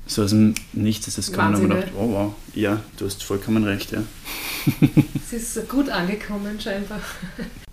so 0.08 0.24
aus 0.24 0.30
dem 0.32 0.56
Nichts 0.74 1.08
ist 1.08 1.18
es 1.18 1.32
gekommen 1.32 1.56
und 1.56 1.70
gedacht, 1.70 1.92
oh 1.98 2.12
wow, 2.12 2.34
ja, 2.54 2.82
du 2.98 3.06
hast 3.06 3.24
vollkommen 3.24 3.64
recht, 3.64 3.92
ja. 3.92 4.04
es 5.26 5.34
ist 5.34 5.70
gut 5.70 5.90
angekommen 5.90 6.60
scheinbar. 6.60 7.00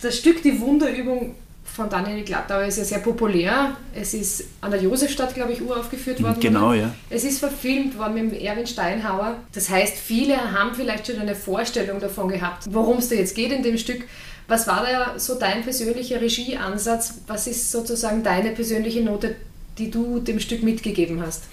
Das 0.01 0.17
Stück 0.17 0.43
Die 0.43 0.59
Wunderübung 0.61 1.35
von 1.65 1.89
Daniel 1.89 2.23
Glattauer 2.23 2.65
ist 2.65 2.77
ja 2.79 2.85
sehr 2.85 2.99
populär. 2.99 3.77
Es 3.95 4.13
ist 4.13 4.45
an 4.61 4.71
der 4.71 4.83
Josefstadt, 4.83 5.35
glaube 5.35 5.53
ich, 5.53 5.63
uraufgeführt 5.63 6.23
worden. 6.23 6.39
Genau, 6.39 6.75
ja. 6.75 6.95
Es 7.09 7.25
ist 7.25 7.39
verfilmt 7.39 7.97
worden 7.97 8.29
mit 8.29 8.43
Erwin 8.43 8.67
Steinhauer. 8.67 9.39
Das 9.53 9.71
heißt, 9.71 9.97
viele 9.97 10.37
haben 10.53 10.75
vielleicht 10.75 11.07
schon 11.07 11.19
eine 11.19 11.35
Vorstellung 11.35 11.99
davon 11.99 12.29
gehabt, 12.29 12.65
worum 12.71 12.99
es 12.99 13.09
da 13.09 13.15
jetzt 13.15 13.35
geht 13.35 13.53
in 13.53 13.63
dem 13.63 13.79
Stück. 13.79 14.05
Was 14.49 14.67
war 14.67 14.85
da 14.85 15.19
so 15.19 15.39
dein 15.39 15.63
persönlicher 15.63 16.21
Regieansatz? 16.21 17.15
Was 17.27 17.47
ist 17.47 17.71
sozusagen 17.71 18.23
deine 18.23 18.51
persönliche 18.51 19.01
Note, 19.01 19.37
die 19.79 19.91
du 19.91 20.19
dem 20.19 20.41
Stück 20.41 20.63
mitgegeben 20.63 21.23
hast? 21.25 21.45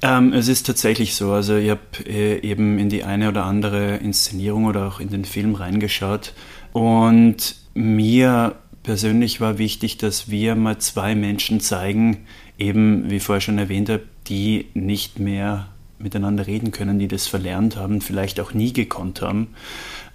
Ähm, 0.00 0.32
es 0.32 0.48
ist 0.48 0.66
tatsächlich 0.66 1.14
so. 1.14 1.32
Also 1.32 1.56
ich 1.56 1.70
habe 1.70 1.80
äh, 2.06 2.40
eben 2.40 2.78
in 2.78 2.88
die 2.88 3.04
eine 3.04 3.28
oder 3.28 3.44
andere 3.44 3.96
Inszenierung 3.96 4.66
oder 4.66 4.86
auch 4.86 5.00
in 5.00 5.10
den 5.10 5.24
Film 5.24 5.54
reingeschaut 5.54 6.34
und 6.72 7.56
mir 7.74 8.56
persönlich 8.82 9.40
war 9.40 9.58
wichtig, 9.58 9.98
dass 9.98 10.30
wir 10.30 10.54
mal 10.54 10.78
zwei 10.78 11.14
Menschen 11.14 11.60
zeigen, 11.60 12.26
eben 12.58 13.10
wie 13.10 13.20
vorher 13.20 13.40
schon 13.40 13.58
erwähnt 13.58 13.88
habe, 13.90 14.04
die 14.28 14.66
nicht 14.74 15.18
mehr 15.18 15.68
miteinander 15.98 16.46
reden 16.46 16.70
können, 16.70 16.98
die 16.98 17.08
das 17.08 17.26
verlernt 17.26 17.76
haben, 17.76 18.00
vielleicht 18.00 18.38
auch 18.40 18.54
nie 18.54 18.72
gekonnt 18.72 19.20
haben. 19.20 19.48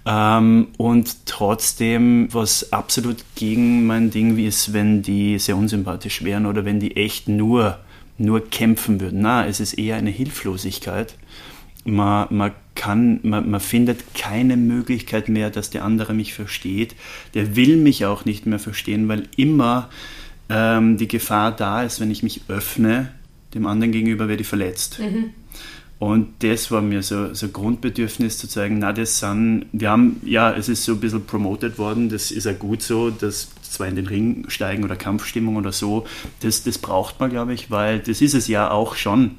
Ähm, 0.06 0.68
und 0.78 1.26
trotzdem, 1.26 2.28
was 2.32 2.72
absolut 2.72 3.18
gegen 3.34 3.86
mein 3.86 4.10
Ding 4.10 4.38
ist, 4.38 4.72
wenn 4.72 5.02
die 5.02 5.38
sehr 5.38 5.56
unsympathisch 5.56 6.24
wären 6.24 6.46
oder 6.46 6.64
wenn 6.64 6.80
die 6.80 6.96
echt 6.96 7.28
nur 7.28 7.78
nur 8.18 8.48
kämpfen 8.48 9.00
würden. 9.00 9.20
Na, 9.20 9.46
es 9.46 9.60
ist 9.60 9.74
eher 9.74 9.96
eine 9.96 10.10
Hilflosigkeit. 10.10 11.16
man, 11.84 12.28
man 12.30 12.52
kann, 12.74 13.20
man, 13.22 13.50
man 13.50 13.60
findet 13.60 14.14
keine 14.14 14.56
Möglichkeit 14.56 15.28
mehr, 15.28 15.50
dass 15.50 15.70
der 15.70 15.84
andere 15.84 16.14
mich 16.14 16.34
versteht. 16.34 16.94
Der 17.34 17.56
will 17.56 17.76
mich 17.76 18.04
auch 18.04 18.24
nicht 18.24 18.46
mehr 18.46 18.58
verstehen, 18.58 19.08
weil 19.08 19.28
immer 19.36 19.90
ähm, 20.48 20.96
die 20.96 21.08
Gefahr 21.08 21.52
da 21.52 21.82
ist, 21.82 22.00
wenn 22.00 22.10
ich 22.10 22.22
mich 22.22 22.42
öffne, 22.48 23.12
dem 23.54 23.66
anderen 23.66 23.92
gegenüber 23.92 24.28
werde 24.28 24.42
ich 24.42 24.48
verletzt. 24.48 24.98
Mhm. 24.98 25.30
Und 26.00 26.28
das 26.40 26.70
war 26.70 26.82
mir 26.82 27.02
so, 27.02 27.32
so 27.32 27.48
Grundbedürfnis 27.48 28.36
zu 28.36 28.48
zeigen, 28.48 28.78
na, 28.80 28.92
das 28.92 29.20
sind, 29.20 29.66
wir 29.72 29.90
haben, 29.90 30.20
ja, 30.24 30.52
es 30.52 30.68
ist 30.68 30.84
so 30.84 30.92
ein 30.92 31.00
bisschen 31.00 31.24
promoted 31.24 31.78
worden, 31.78 32.08
das 32.08 32.30
ist 32.30 32.44
ja 32.44 32.52
gut 32.52 32.82
so, 32.82 33.10
dass 33.10 33.48
zwar 33.74 33.88
in 33.88 33.96
den 33.96 34.06
Ring 34.06 34.46
steigen 34.48 34.84
oder 34.84 34.96
Kampfstimmung 34.96 35.56
oder 35.56 35.72
so, 35.72 36.06
das, 36.40 36.62
das 36.62 36.78
braucht 36.78 37.20
man, 37.20 37.30
glaube 37.30 37.54
ich, 37.54 37.70
weil 37.70 38.00
das 38.00 38.20
ist 38.20 38.34
es 38.34 38.48
ja 38.48 38.70
auch 38.70 38.96
schon. 38.96 39.36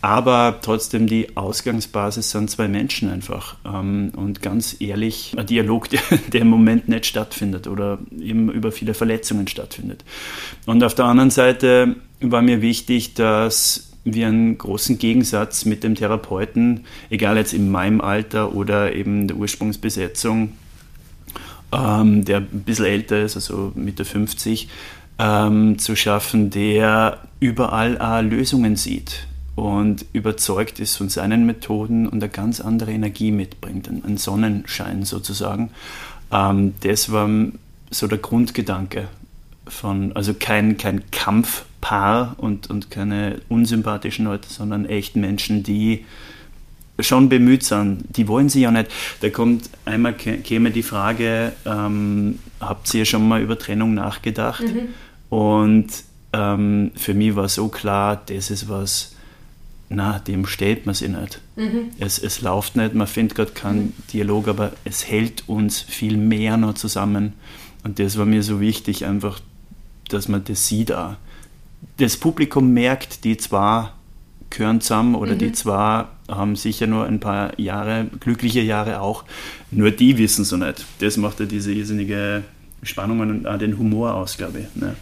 Aber 0.00 0.58
trotzdem, 0.62 1.08
die 1.08 1.36
Ausgangsbasis 1.36 2.30
sind 2.30 2.50
zwei 2.50 2.68
Menschen 2.68 3.10
einfach. 3.10 3.56
Ähm, 3.64 4.12
und 4.14 4.42
ganz 4.42 4.76
ehrlich, 4.80 5.34
ein 5.36 5.46
Dialog, 5.46 5.88
der, 5.90 6.00
der, 6.32 6.42
im 6.42 6.48
Moment 6.48 6.88
nicht 6.88 7.06
stattfindet 7.06 7.66
oder 7.66 7.98
eben 8.18 8.50
über 8.50 8.70
viele 8.70 8.94
Verletzungen 8.94 9.48
stattfindet. 9.48 10.04
Und 10.66 10.84
auf 10.84 10.94
der 10.94 11.06
anderen 11.06 11.30
Seite 11.30 11.96
war 12.20 12.42
mir 12.42 12.62
wichtig, 12.62 13.14
dass 13.14 13.90
wir 14.04 14.28
einen 14.28 14.56
großen 14.56 14.98
Gegensatz 14.98 15.64
mit 15.64 15.84
dem 15.84 15.94
Therapeuten, 15.94 16.84
egal 17.10 17.36
jetzt 17.36 17.52
in 17.52 17.70
meinem 17.70 18.00
Alter 18.00 18.54
oder 18.54 18.94
eben 18.94 19.26
der 19.26 19.36
Ursprungsbesetzung, 19.36 20.52
ähm, 21.72 22.24
der 22.24 22.38
ein 22.38 22.62
bisschen 22.64 22.86
älter 22.86 23.22
ist, 23.22 23.36
also 23.36 23.72
Mitte 23.74 24.04
50, 24.04 24.68
ähm, 25.18 25.78
zu 25.78 25.96
schaffen, 25.96 26.50
der 26.50 27.18
überall 27.40 28.00
auch 28.00 28.22
Lösungen 28.22 28.76
sieht 28.76 29.26
und 29.56 30.06
überzeugt 30.12 30.78
ist 30.78 30.96
von 30.96 31.08
seinen 31.08 31.44
Methoden 31.44 32.06
und 32.06 32.22
eine 32.22 32.30
ganz 32.30 32.60
andere 32.60 32.92
Energie 32.92 33.32
mitbringt, 33.32 33.88
einen 33.88 34.16
Sonnenschein 34.16 35.04
sozusagen. 35.04 35.70
Ähm, 36.32 36.74
das 36.80 37.10
war 37.10 37.28
so 37.90 38.06
der 38.06 38.18
Grundgedanke 38.18 39.08
von, 39.66 40.12
also 40.14 40.34
kein, 40.34 40.76
kein 40.76 41.10
Kampfpaar 41.10 42.36
und, 42.38 42.70
und 42.70 42.90
keine 42.90 43.40
unsympathischen 43.48 44.24
Leute, 44.26 44.48
sondern 44.48 44.86
echt 44.86 45.16
Menschen, 45.16 45.62
die 45.62 46.04
schon 47.00 47.28
bemüht 47.28 47.62
sind. 47.64 48.04
Die 48.16 48.28
wollen 48.28 48.48
sie 48.48 48.62
ja 48.62 48.70
nicht. 48.70 48.90
Da 49.20 49.30
kommt 49.30 49.70
einmal 49.84 50.14
käme 50.14 50.70
die 50.70 50.82
Frage, 50.82 51.52
ähm, 51.64 52.38
habt 52.60 52.92
ihr 52.94 53.04
schon 53.04 53.26
mal 53.26 53.40
über 53.40 53.58
Trennung 53.58 53.94
nachgedacht? 53.94 54.62
Mhm. 54.62 54.88
Und 55.28 55.88
ähm, 56.32 56.90
für 56.94 57.14
mich 57.14 57.36
war 57.36 57.48
so 57.48 57.68
klar, 57.68 58.20
das 58.26 58.50
ist 58.50 58.68
was, 58.68 59.14
na, 59.88 60.18
dem 60.18 60.46
stellt 60.46 60.86
man 60.86 60.94
sich 60.94 61.08
nicht. 61.08 61.40
Mhm. 61.56 61.90
Es, 61.98 62.18
es 62.18 62.42
läuft 62.42 62.76
nicht, 62.76 62.94
man 62.94 63.06
findet 63.06 63.36
gerade 63.36 63.52
keinen 63.52 63.78
mhm. 63.78 63.92
Dialog, 64.12 64.48
aber 64.48 64.72
es 64.84 65.06
hält 65.06 65.48
uns 65.48 65.80
viel 65.80 66.16
mehr 66.16 66.56
noch 66.56 66.74
zusammen. 66.74 67.34
Und 67.84 67.98
das 67.98 68.18
war 68.18 68.26
mir 68.26 68.42
so 68.42 68.60
wichtig, 68.60 69.04
einfach, 69.04 69.40
dass 70.08 70.28
man 70.28 70.44
das 70.44 70.66
sieht 70.66 70.92
auch. 70.92 71.14
Das 71.98 72.16
Publikum 72.16 72.72
merkt, 72.72 73.24
die 73.24 73.36
zwar 73.36 73.97
gehören 74.50 74.80
zusammen 74.80 75.14
oder 75.14 75.34
mhm. 75.34 75.38
die 75.38 75.52
zwar 75.52 76.16
haben 76.28 76.56
sicher 76.56 76.86
nur 76.86 77.06
ein 77.06 77.20
paar 77.20 77.58
Jahre, 77.58 78.06
glückliche 78.20 78.60
Jahre 78.60 79.00
auch, 79.00 79.24
nur 79.70 79.90
die 79.90 80.18
wissen 80.18 80.44
so 80.44 80.56
nicht. 80.56 80.84
Das 81.00 81.16
macht 81.16 81.40
ja 81.40 81.46
diese 81.46 81.72
irrsinnige 81.72 82.44
Spannung 82.82 83.20
und 83.20 83.46
auch 83.46 83.58
den 83.58 83.78
Humor 83.78 84.14
aus, 84.14 84.36
glaube 84.36 84.60
ich. 84.60 84.80
Ne? 84.80 84.94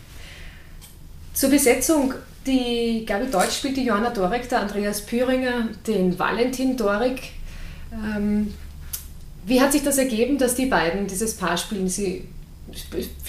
Zur 1.35 1.51
Besetzung 1.51 2.15
die 2.47 3.05
Gabi 3.05 3.31
Deutsch 3.31 3.57
spielt 3.57 3.77
die 3.77 3.85
Johanna 3.85 4.11
Dorek, 4.11 4.49
der 4.49 4.61
Andreas 4.61 5.05
Püringer 5.05 5.69
den 5.87 6.19
Valentin 6.19 6.77
Dorek. 6.77 7.33
Ähm, 7.93 8.55
wie 9.45 9.61
hat 9.61 9.73
sich 9.73 9.83
das 9.83 9.99
ergeben, 9.99 10.39
dass 10.39 10.55
die 10.55 10.67
beiden 10.67 11.07
dieses 11.07 11.37
Paar 11.37 11.57
spielen? 11.57 11.89
Sie 11.89 12.25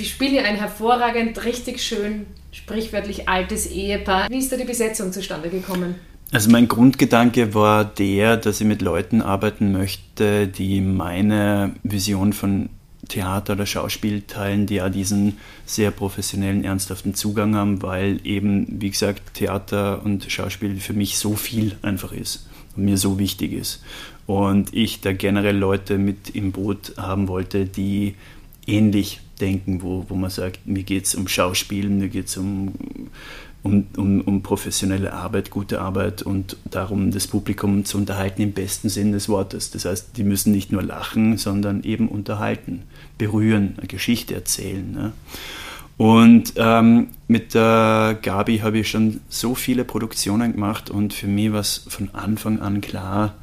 spielen 0.03 0.35
ja 0.35 0.43
ein 0.43 0.55
hervorragend, 0.55 1.43
richtig 1.45 1.81
schön, 1.81 2.25
sprichwörtlich 2.57 3.29
altes 3.29 3.67
Ehepaar. 3.67 4.29
Wie 4.29 4.39
ist 4.39 4.51
da 4.51 4.57
die 4.57 4.65
Besetzung 4.65 5.13
zustande 5.13 5.49
gekommen? 5.49 5.95
Also 6.31 6.49
mein 6.49 6.67
Grundgedanke 6.67 7.53
war 7.53 7.85
der, 7.85 8.35
dass 8.35 8.59
ich 8.59 8.67
mit 8.67 8.81
Leuten 8.81 9.21
arbeiten 9.21 9.71
möchte, 9.71 10.47
die 10.47 10.81
meine 10.81 11.75
Vision 11.83 12.33
von 12.33 12.69
Theater 13.07 13.53
oder 13.53 13.65
Schauspiel 13.65 14.23
teilen, 14.23 14.65
die 14.65 14.75
ja 14.75 14.89
diesen 14.89 15.37
sehr 15.65 15.91
professionellen, 15.91 16.65
ernsthaften 16.65 17.13
Zugang 17.13 17.55
haben, 17.55 17.81
weil 17.81 18.19
eben, 18.25 18.81
wie 18.81 18.89
gesagt, 18.89 19.35
Theater 19.35 20.03
und 20.03 20.29
Schauspiel 20.29 20.81
für 20.81 20.93
mich 20.93 21.17
so 21.17 21.35
viel 21.35 21.77
einfach 21.81 22.11
ist 22.11 22.47
und 22.75 22.83
mir 22.83 22.97
so 22.97 23.17
wichtig 23.19 23.53
ist. 23.53 23.81
Und 24.25 24.73
ich 24.73 24.99
da 24.99 25.13
generell 25.13 25.55
Leute 25.55 25.97
mit 25.97 26.31
im 26.31 26.51
Boot 26.51 26.93
haben 26.97 27.29
wollte, 27.29 27.65
die 27.65 28.15
ähnlich 28.65 29.21
denken, 29.39 29.81
wo, 29.81 30.05
wo 30.07 30.15
man 30.15 30.29
sagt, 30.29 30.65
mir 30.67 30.83
geht 30.83 31.05
es 31.05 31.15
um 31.15 31.27
Schauspiel, 31.27 31.89
mir 31.89 32.09
geht 32.09 32.27
es 32.27 32.37
um 32.37 32.73
um, 33.63 33.87
um, 33.97 34.21
um 34.21 34.41
professionelle 34.43 35.13
Arbeit, 35.13 35.49
gute 35.49 35.81
Arbeit 35.81 36.21
und 36.21 36.57
darum, 36.71 37.11
das 37.11 37.27
Publikum 37.27 37.85
zu 37.85 37.97
unterhalten 37.97 38.41
im 38.41 38.53
besten 38.53 38.87
Sinn 38.89 39.11
des 39.11 39.27
Wortes. 39.29 39.71
Das 39.71 39.85
heißt, 39.85 40.15
die 40.15 40.23
müssen 40.23 40.51
nicht 40.51 40.71
nur 40.71 40.83
lachen, 40.83 41.37
sondern 41.37 41.83
eben 41.83 42.07
unterhalten, 42.07 42.83
berühren, 43.17 43.75
eine 43.77 43.87
Geschichte 43.87 44.35
erzählen. 44.35 44.91
Ne? 44.91 45.13
Und 45.97 46.53
ähm, 46.57 47.07
mit 47.27 47.55
der 47.55 48.17
Gabi 48.21 48.59
habe 48.59 48.79
ich 48.79 48.89
schon 48.89 49.19
so 49.29 49.55
viele 49.55 49.83
Produktionen 49.83 50.53
gemacht 50.53 50.89
und 50.89 51.13
für 51.13 51.27
mich 51.27 51.51
war 51.51 51.61
es 51.61 51.85
von 51.89 52.09
Anfang 52.13 52.59
an 52.59 52.81
klar, 52.81 53.33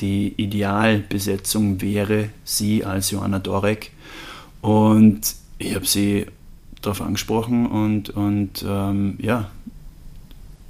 die 0.00 0.34
Idealbesetzung 0.36 1.80
wäre 1.80 2.28
sie 2.44 2.84
als 2.84 3.10
Johanna 3.10 3.38
Dorek. 3.38 3.92
Und 4.66 5.20
ich 5.58 5.76
habe 5.76 5.86
sie 5.86 6.26
darauf 6.82 7.00
angesprochen 7.00 7.66
und, 7.66 8.10
und 8.10 8.64
ähm, 8.66 9.16
ja, 9.22 9.48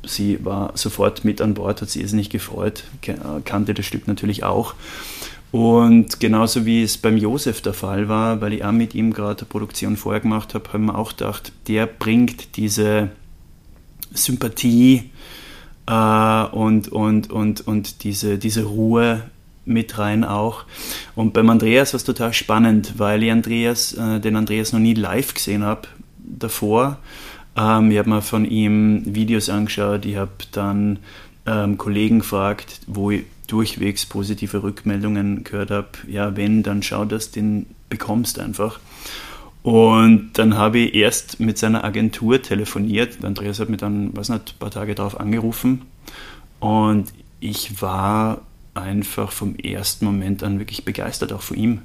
sie 0.04 0.44
war 0.44 0.76
sofort 0.76 1.24
mit 1.24 1.40
an 1.40 1.54
Bord, 1.54 1.80
hat 1.80 1.88
sie 1.88 2.02
es 2.02 2.12
nicht 2.12 2.30
gefreut, 2.30 2.85
kannte 3.46 3.72
das 3.72 3.87
Stück 3.87 4.06
natürlich 4.06 4.44
auch. 4.44 4.74
Und 5.50 6.20
genauso 6.20 6.66
wie 6.66 6.82
es 6.82 6.98
beim 6.98 7.16
Josef 7.16 7.62
der 7.62 7.72
Fall 7.72 8.06
war, 8.06 8.42
weil 8.42 8.52
ich 8.52 8.66
auch 8.66 8.72
mit 8.72 8.94
ihm 8.94 9.14
gerade 9.14 9.40
eine 9.40 9.48
Produktion 9.48 9.96
vorher 9.96 10.20
gemacht 10.20 10.52
habe, 10.52 10.70
haben 10.74 10.85
wir 10.85 10.98
auch 10.98 11.16
gedacht, 11.16 11.52
der 11.66 11.87
bringt 11.87 12.59
diese 12.59 13.09
Sympathie 14.12 15.11
äh, 15.87 16.44
und, 16.44 16.88
und, 16.88 17.30
und, 17.30 17.66
und 17.66 18.04
diese, 18.04 18.37
diese 18.37 18.64
Ruhe 18.64 19.22
mit 19.66 19.98
rein 19.98 20.24
auch. 20.24 20.64
Und 21.14 21.35
beim 21.35 21.50
Andreas 21.50 21.92
war 21.92 21.98
es 21.98 22.05
total 22.05 22.33
spannend, 22.33 22.94
weil 22.96 23.22
ich 23.22 23.31
Andreas, 23.31 23.92
äh, 23.92 24.20
den 24.20 24.37
Andreas 24.37 24.72
noch 24.72 24.81
nie 24.81 24.94
live 24.94 25.35
gesehen 25.35 25.62
habe 25.62 25.88
davor. 26.18 26.98
Ähm, 27.57 27.90
ich 27.90 27.98
habe 27.98 28.09
mir 28.09 28.22
von 28.22 28.44
ihm 28.44 29.02
Videos 29.05 29.50
angeschaut, 29.50 30.07
ich 30.07 30.16
habe 30.16 30.31
dann 30.52 31.00
ähm, 31.46 31.76
Kollegen 31.76 32.20
gefragt, 32.20 32.81
wo 32.87 33.11
ich 33.11 33.24
durchwegs 33.46 34.07
positive 34.07 34.62
Rückmeldungen 34.62 35.44
gehört 35.44 35.70
habe. 35.70 35.88
Ja, 36.09 36.37
wenn, 36.37 36.62
dann 36.62 36.83
schau, 36.83 37.05
dass 37.05 37.31
du 37.31 37.40
den 37.40 37.66
bekommst 37.88 38.38
einfach. 38.38 38.81
Und 39.62 40.31
dann 40.35 40.57
habe 40.57 40.79
ich 40.79 40.94
erst 40.94 41.40
mit 41.40 41.59
seiner 41.59 41.83
Agentur 41.83 42.40
telefoniert. 42.40 43.24
Andreas 43.24 43.59
hat 43.59 43.68
mir 43.68 43.76
dann, 43.76 44.16
weiß 44.16 44.29
nicht, 44.29 44.55
ein 44.55 44.59
paar 44.59 44.70
Tage 44.70 44.94
darauf 44.94 45.18
angerufen. 45.18 45.83
Und 46.61 47.12
ich 47.40 47.83
war 47.83 48.42
einfach 48.76 49.32
vom 49.32 49.56
ersten 49.56 50.04
Moment 50.04 50.42
an 50.42 50.58
wirklich 50.58 50.84
begeistert, 50.84 51.32
auch 51.32 51.42
von 51.42 51.56
ihm. 51.56 51.82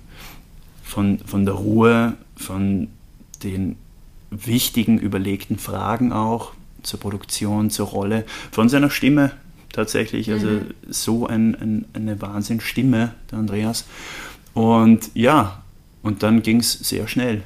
Von, 0.83 1.19
von 1.19 1.45
der 1.45 1.53
Ruhe, 1.53 2.17
von 2.35 2.89
den 3.43 3.77
wichtigen, 4.29 4.97
überlegten 4.97 5.57
Fragen 5.57 6.11
auch 6.11 6.53
zur 6.83 6.99
Produktion, 6.99 7.69
zur 7.69 7.87
Rolle, 7.87 8.25
von 8.51 8.67
seiner 8.67 8.89
Stimme 8.89 9.31
tatsächlich. 9.71 10.31
Also 10.31 10.47
mhm. 10.47 10.73
so 10.89 11.27
ein, 11.27 11.55
ein, 11.55 11.85
eine 11.93 12.21
Wahnsinnsstimme, 12.21 13.13
der 13.31 13.39
Andreas. 13.39 13.85
Und 14.53 15.11
ja, 15.13 15.63
und 16.01 16.23
dann 16.23 16.41
ging 16.41 16.59
es 16.59 16.73
sehr 16.73 17.07
schnell. 17.07 17.43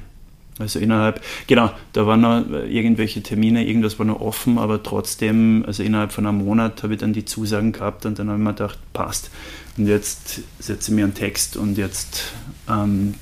Also 0.58 0.78
innerhalb, 0.78 1.20
genau, 1.46 1.70
da 1.92 2.06
waren 2.06 2.20
noch 2.22 2.44
irgendwelche 2.66 3.22
Termine, 3.22 3.66
irgendwas 3.66 3.98
war 3.98 4.06
noch 4.06 4.20
offen, 4.20 4.58
aber 4.58 4.82
trotzdem, 4.82 5.64
also 5.66 5.82
innerhalb 5.82 6.12
von 6.12 6.26
einem 6.26 6.38
Monat 6.38 6.82
habe 6.82 6.94
ich 6.94 7.00
dann 7.00 7.12
die 7.12 7.26
Zusagen 7.26 7.72
gehabt 7.72 8.06
und 8.06 8.18
dann 8.18 8.28
habe 8.28 8.38
ich 8.38 8.44
mir 8.44 8.54
gedacht, 8.54 8.78
passt. 8.94 9.30
Und 9.76 9.86
jetzt 9.86 10.40
setze 10.58 10.90
ich 10.90 10.96
mir 10.96 11.04
einen 11.04 11.14
Text 11.14 11.58
und 11.58 11.76
jetzt 11.76 12.32
ähm, 12.70 13.14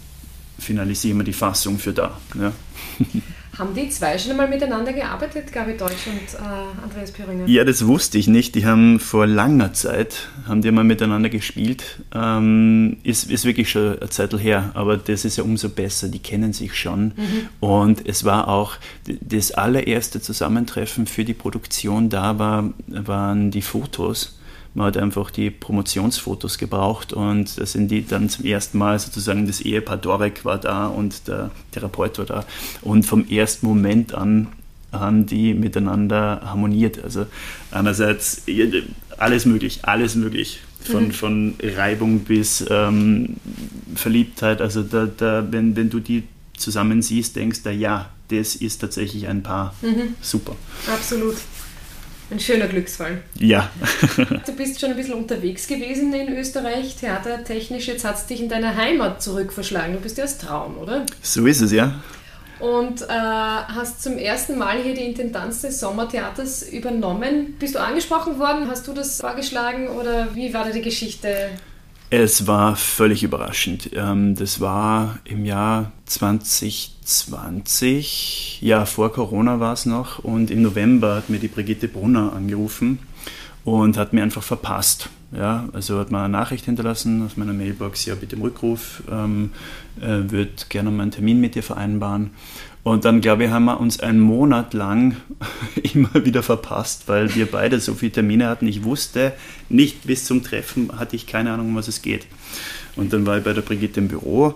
finalisieren 0.58 1.18
wir 1.18 1.24
die 1.24 1.32
Fassung 1.32 1.78
für 1.78 1.92
da. 1.92 2.18
Ja. 2.38 2.52
Haben 3.58 3.74
die 3.74 3.88
zwei 3.88 4.18
schon 4.18 4.32
einmal 4.32 4.48
miteinander 4.48 4.92
gearbeitet, 4.92 5.52
Gabi 5.52 5.76
Deutsch 5.76 6.06
und 6.06 6.34
äh, 6.34 6.82
Andreas 6.82 7.12
Püringer? 7.12 7.46
Ja, 7.46 7.64
das 7.64 7.86
wusste 7.86 8.18
ich 8.18 8.26
nicht. 8.26 8.54
Die 8.54 8.66
haben 8.66 8.98
vor 8.98 9.26
langer 9.26 9.72
Zeit, 9.72 10.28
haben 10.48 10.62
die 10.62 10.70
mal 10.72 10.82
miteinander 10.82 11.28
gespielt. 11.28 12.00
Ähm, 12.12 12.96
ist, 13.04 13.30
ist 13.30 13.44
wirklich 13.44 13.70
schon 13.70 13.98
eine 13.98 14.10
Zeit 14.10 14.32
her, 14.34 14.70
aber 14.74 14.96
das 14.96 15.24
ist 15.24 15.36
ja 15.36 15.44
umso 15.44 15.68
besser. 15.68 16.08
Die 16.08 16.18
kennen 16.18 16.52
sich 16.52 16.74
schon. 16.74 17.12
Mhm. 17.16 17.48
Und 17.60 18.08
es 18.08 18.24
war 18.24 18.48
auch 18.48 18.76
das 19.20 19.52
allererste 19.52 20.20
Zusammentreffen 20.20 21.06
für 21.06 21.24
die 21.24 21.34
Produktion 21.34 22.08
da 22.08 22.38
war, 22.38 22.70
waren 22.88 23.50
die 23.50 23.62
Fotos 23.62 24.38
Man 24.74 24.86
hat 24.86 24.96
einfach 24.96 25.30
die 25.30 25.50
Promotionsfotos 25.50 26.58
gebraucht 26.58 27.12
und 27.12 27.58
da 27.58 27.64
sind 27.64 27.88
die 27.88 28.04
dann 28.04 28.28
zum 28.28 28.44
ersten 28.44 28.76
Mal 28.78 28.98
sozusagen 28.98 29.46
das 29.46 29.60
Ehepaar 29.60 29.96
Dorek 29.96 30.44
war 30.44 30.58
da 30.58 30.88
und 30.88 31.28
der 31.28 31.52
Therapeut 31.70 32.18
war 32.18 32.26
da. 32.26 32.44
Und 32.82 33.06
vom 33.06 33.28
ersten 33.28 33.66
Moment 33.66 34.14
an 34.14 34.48
haben 34.90 35.26
die 35.26 35.54
miteinander 35.54 36.40
harmoniert. 36.44 37.02
Also 37.02 37.26
einerseits 37.70 38.42
alles 39.18 39.46
möglich, 39.46 39.80
alles 39.82 40.14
möglich. 40.16 40.60
Von, 40.80 41.06
mhm. 41.06 41.12
von 41.12 41.54
Reibung 41.62 42.20
bis 42.20 42.62
ähm, 42.68 43.36
Verliebtheit. 43.94 44.60
Also 44.60 44.82
da, 44.82 45.06
da, 45.06 45.46
wenn, 45.50 45.76
wenn 45.76 45.88
du 45.88 45.98
die 45.98 46.24
zusammen 46.58 47.00
siehst, 47.00 47.36
denkst 47.36 47.62
du, 47.62 47.70
ja, 47.70 48.10
das 48.28 48.54
ist 48.54 48.78
tatsächlich 48.78 49.26
ein 49.28 49.42
Paar. 49.42 49.74
Mhm. 49.80 50.14
Super. 50.20 50.56
Absolut. 50.92 51.36
Ein 52.30 52.40
schöner 52.40 52.66
Glücksfall. 52.66 53.22
Ja. 53.38 53.70
du 54.46 54.52
bist 54.56 54.80
schon 54.80 54.90
ein 54.90 54.96
bisschen 54.96 55.14
unterwegs 55.14 55.66
gewesen 55.66 56.12
in 56.14 56.36
Österreich, 56.36 56.96
theatertechnisch. 56.96 57.86
Jetzt 57.86 58.04
hat 58.04 58.16
es 58.16 58.26
dich 58.26 58.40
in 58.40 58.48
deine 58.48 58.76
Heimat 58.76 59.22
zurückverschlagen. 59.22 59.94
Du 59.94 60.00
bist 60.00 60.16
ja 60.18 60.24
aus 60.24 60.38
Traun, 60.38 60.76
oder? 60.76 61.04
So 61.22 61.46
ist 61.46 61.60
es, 61.60 61.72
ja 61.72 62.00
und 62.60 63.02
äh, 63.02 63.06
hast 63.08 64.02
zum 64.02 64.16
ersten 64.16 64.56
Mal 64.56 64.78
hier 64.78 64.94
die 64.94 65.04
Intendanz 65.04 65.62
des 65.62 65.80
Sommertheaters 65.80 66.62
übernommen. 66.62 67.56
Bist 67.58 67.74
du 67.74 67.80
angesprochen 67.80 68.38
worden? 68.38 68.68
Hast 68.70 68.86
du 68.86 68.92
das 68.94 69.20
vorgeschlagen 69.20 69.88
oder 69.88 70.34
wie 70.34 70.54
war 70.54 70.64
da 70.64 70.70
die 70.70 70.80
Geschichte? 70.80 71.50
Es 72.16 72.46
war 72.46 72.76
völlig 72.76 73.24
überraschend. 73.24 73.90
Ähm, 73.92 74.36
das 74.36 74.60
war 74.60 75.18
im 75.24 75.44
Jahr 75.44 75.90
2020, 76.04 78.60
ja, 78.62 78.86
vor 78.86 79.12
Corona 79.12 79.58
war 79.58 79.72
es 79.72 79.84
noch, 79.84 80.20
und 80.20 80.52
im 80.52 80.62
November 80.62 81.16
hat 81.16 81.28
mir 81.28 81.40
die 81.40 81.48
Brigitte 81.48 81.88
Brunner 81.88 82.32
angerufen 82.32 83.00
und 83.64 83.96
hat 83.96 84.12
mir 84.12 84.22
einfach 84.22 84.44
verpasst. 84.44 85.08
Ja, 85.32 85.68
also 85.72 85.98
hat 85.98 86.12
mir 86.12 86.18
eine 86.18 86.28
Nachricht 86.28 86.66
hinterlassen 86.66 87.26
aus 87.26 87.36
meiner 87.36 87.52
Mailbox, 87.52 88.04
ja 88.04 88.14
bitte 88.14 88.36
im 88.36 88.42
Rückruf, 88.42 89.02
ähm, 89.10 89.50
äh, 90.00 90.30
würde 90.30 90.52
gerne 90.68 90.92
mal 90.92 91.02
einen 91.02 91.10
Termin 91.10 91.40
mit 91.40 91.56
dir 91.56 91.64
vereinbaren. 91.64 92.30
Und 92.84 93.06
dann, 93.06 93.22
glaube 93.22 93.44
ich, 93.44 93.50
haben 93.50 93.64
wir 93.64 93.80
uns 93.80 93.98
einen 93.98 94.20
Monat 94.20 94.74
lang 94.74 95.16
immer 95.94 96.24
wieder 96.24 96.42
verpasst, 96.42 97.04
weil 97.08 97.34
wir 97.34 97.46
beide 97.46 97.80
so 97.80 97.94
viele 97.94 98.12
Termine 98.12 98.46
hatten. 98.46 98.66
Ich 98.68 98.84
wusste 98.84 99.32
nicht, 99.70 100.06
bis 100.06 100.26
zum 100.26 100.44
Treffen 100.44 100.90
hatte 100.98 101.16
ich 101.16 101.26
keine 101.26 101.52
Ahnung, 101.52 101.68
um 101.68 101.76
was 101.76 101.88
es 101.88 102.02
geht. 102.02 102.26
Und 102.94 103.12
dann 103.12 103.24
war 103.26 103.38
ich 103.38 103.44
bei 103.44 103.54
der 103.54 103.62
Brigitte 103.62 104.00
im 104.00 104.08
Büro 104.08 104.54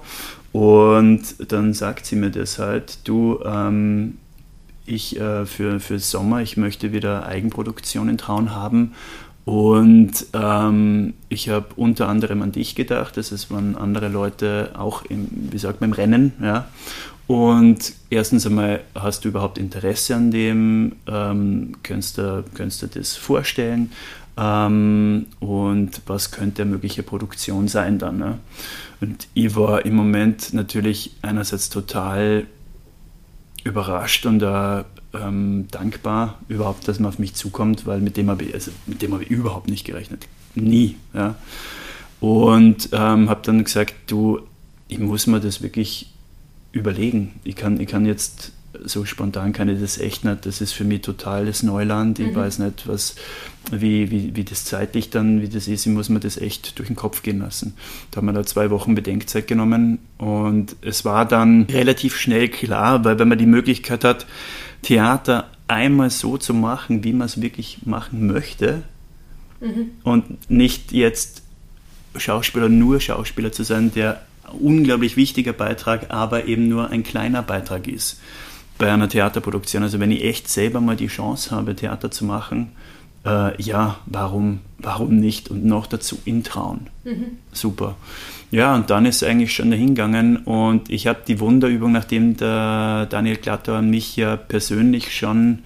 und 0.52 1.22
dann 1.50 1.74
sagt 1.74 2.06
sie 2.06 2.16
mir 2.16 2.30
das 2.30 2.58
halt, 2.58 3.08
du, 3.08 3.40
ähm, 3.44 4.18
ich 4.86 5.18
äh, 5.18 5.44
für, 5.44 5.80
für 5.80 5.98
Sommer, 5.98 6.40
ich 6.40 6.56
möchte 6.56 6.92
wieder 6.92 7.26
Eigenproduktion 7.26 8.08
in 8.08 8.18
Traun 8.18 8.54
haben 8.54 8.92
und 9.48 10.26
ähm, 10.34 11.14
ich 11.30 11.48
habe 11.48 11.68
unter 11.76 12.06
anderem 12.06 12.42
an 12.42 12.52
dich 12.52 12.74
gedacht, 12.74 13.16
das 13.16 13.32
ist, 13.32 13.50
waren 13.50 13.78
andere 13.78 14.08
Leute 14.08 14.72
auch 14.76 15.06
im, 15.06 15.26
wie 15.30 15.56
sagt 15.56 15.80
man, 15.80 15.88
im 15.88 15.94
Rennen. 15.94 16.32
Ja? 16.42 16.68
Und 17.26 17.94
erstens 18.10 18.46
einmal, 18.46 18.80
hast 18.94 19.24
du 19.24 19.30
überhaupt 19.30 19.56
Interesse 19.56 20.16
an 20.16 20.30
dem? 20.32 20.96
Ähm, 21.06 21.76
könntest, 21.82 22.18
du, 22.18 22.44
könntest 22.52 22.82
du 22.82 22.86
das 22.88 23.16
vorstellen? 23.16 23.90
Ähm, 24.36 25.24
und 25.40 26.02
was 26.04 26.30
könnte 26.30 26.60
eine 26.60 26.72
mögliche 26.72 27.02
Produktion 27.02 27.68
sein 27.68 27.98
dann? 27.98 28.18
Ne? 28.18 28.38
Und 29.00 29.28
ich 29.32 29.56
war 29.56 29.86
im 29.86 29.94
Moment 29.94 30.52
natürlich 30.52 31.12
einerseits 31.22 31.70
total 31.70 32.44
überrascht 33.64 34.26
und 34.26 34.42
äh, 34.42 34.84
ähm, 35.20 35.66
dankbar 35.70 36.38
überhaupt, 36.48 36.88
dass 36.88 36.98
man 36.98 37.08
auf 37.08 37.18
mich 37.18 37.34
zukommt, 37.34 37.86
weil 37.86 38.00
mit 38.00 38.16
dem 38.16 38.30
habe 38.30 38.44
ich, 38.44 38.54
also 38.54 38.70
mit 38.86 39.02
ich 39.02 39.30
überhaupt 39.30 39.68
nicht 39.68 39.84
gerechnet. 39.84 40.26
Nie. 40.54 40.96
Ja. 41.14 41.34
Und 42.20 42.90
ähm, 42.92 43.28
habe 43.28 43.40
dann 43.44 43.62
gesagt, 43.64 43.94
du, 44.06 44.40
ich 44.88 44.98
muss 44.98 45.26
mir 45.26 45.40
das 45.40 45.62
wirklich 45.62 46.10
überlegen. 46.72 47.40
Ich 47.44 47.56
kann, 47.56 47.80
ich 47.80 47.88
kann 47.88 48.06
jetzt 48.06 48.52
so 48.84 49.04
spontan 49.04 49.52
kann 49.52 49.68
ich 49.68 49.80
das 49.80 49.98
echt 49.98 50.24
nicht. 50.24 50.46
Das 50.46 50.60
ist 50.60 50.72
für 50.72 50.84
mich 50.84 51.02
totales 51.02 51.62
Neuland. 51.62 52.18
Ich 52.18 52.28
mhm. 52.28 52.36
weiß 52.36 52.58
nicht, 52.60 52.86
was, 52.86 53.16
wie, 53.70 54.10
wie, 54.10 54.36
wie 54.36 54.44
das 54.44 54.64
zeitlich 54.64 55.10
dann, 55.10 55.40
wie 55.42 55.48
das 55.48 55.68
ist. 55.68 55.86
Ich 55.86 55.92
muss 55.92 56.08
mir 56.08 56.20
das 56.20 56.36
echt 56.36 56.78
durch 56.78 56.88
den 56.88 56.96
Kopf 56.96 57.22
gehen 57.22 57.40
lassen. 57.40 57.74
Da 58.10 58.18
haben 58.18 58.26
wir 58.26 58.32
da 58.32 58.44
zwei 58.44 58.70
Wochen 58.70 58.94
Bedenkzeit 58.94 59.46
genommen 59.46 59.98
und 60.18 60.76
es 60.80 61.04
war 61.04 61.26
dann 61.26 61.62
relativ 61.64 62.16
schnell 62.16 62.48
klar, 62.48 63.04
weil 63.04 63.18
wenn 63.18 63.28
man 63.28 63.38
die 63.38 63.46
Möglichkeit 63.46 64.04
hat, 64.04 64.26
Theater 64.82 65.50
einmal 65.66 66.10
so 66.10 66.38
zu 66.38 66.54
machen, 66.54 67.04
wie 67.04 67.12
man 67.12 67.26
es 67.26 67.40
wirklich 67.40 67.80
machen 67.84 68.26
möchte 68.26 68.82
mhm. 69.60 69.90
und 70.04 70.50
nicht 70.50 70.92
jetzt 70.92 71.42
Schauspieler, 72.16 72.68
nur 72.68 73.00
Schauspieler 73.00 73.52
zu 73.52 73.64
sein, 73.64 73.92
der 73.92 74.22
unglaublich 74.58 75.16
wichtiger 75.16 75.52
Beitrag, 75.52 76.06
aber 76.10 76.46
eben 76.46 76.68
nur 76.68 76.90
ein 76.90 77.02
kleiner 77.02 77.42
Beitrag 77.42 77.86
ist 77.86 78.18
bei 78.78 78.92
einer 78.92 79.08
Theaterproduktion. 79.08 79.82
Also 79.82 80.00
wenn 80.00 80.10
ich 80.10 80.24
echt 80.24 80.48
selber 80.48 80.80
mal 80.80 80.96
die 80.96 81.08
Chance 81.08 81.50
habe, 81.50 81.74
Theater 81.74 82.10
zu 82.10 82.24
machen, 82.24 82.72
äh, 83.26 83.60
ja, 83.60 83.98
warum, 84.06 84.60
warum 84.78 85.16
nicht? 85.16 85.50
Und 85.50 85.64
noch 85.64 85.86
dazu 85.86 86.18
in 86.24 86.44
Traun. 86.44 86.86
Mhm. 87.04 87.38
Super. 87.52 87.96
Ja, 88.50 88.74
und 88.74 88.88
dann 88.88 89.04
ist 89.04 89.16
es 89.16 89.28
eigentlich 89.28 89.52
schon 89.52 89.70
dahingegangen 89.70 90.38
und 90.38 90.88
ich 90.88 91.06
habe 91.06 91.18
die 91.26 91.38
Wunderübung, 91.38 91.92
nachdem 91.92 92.36
der 92.38 93.06
Daniel 93.10 93.36
Glatter 93.36 93.82
mich 93.82 94.16
ja 94.16 94.36
persönlich 94.36 95.14
schon 95.14 95.58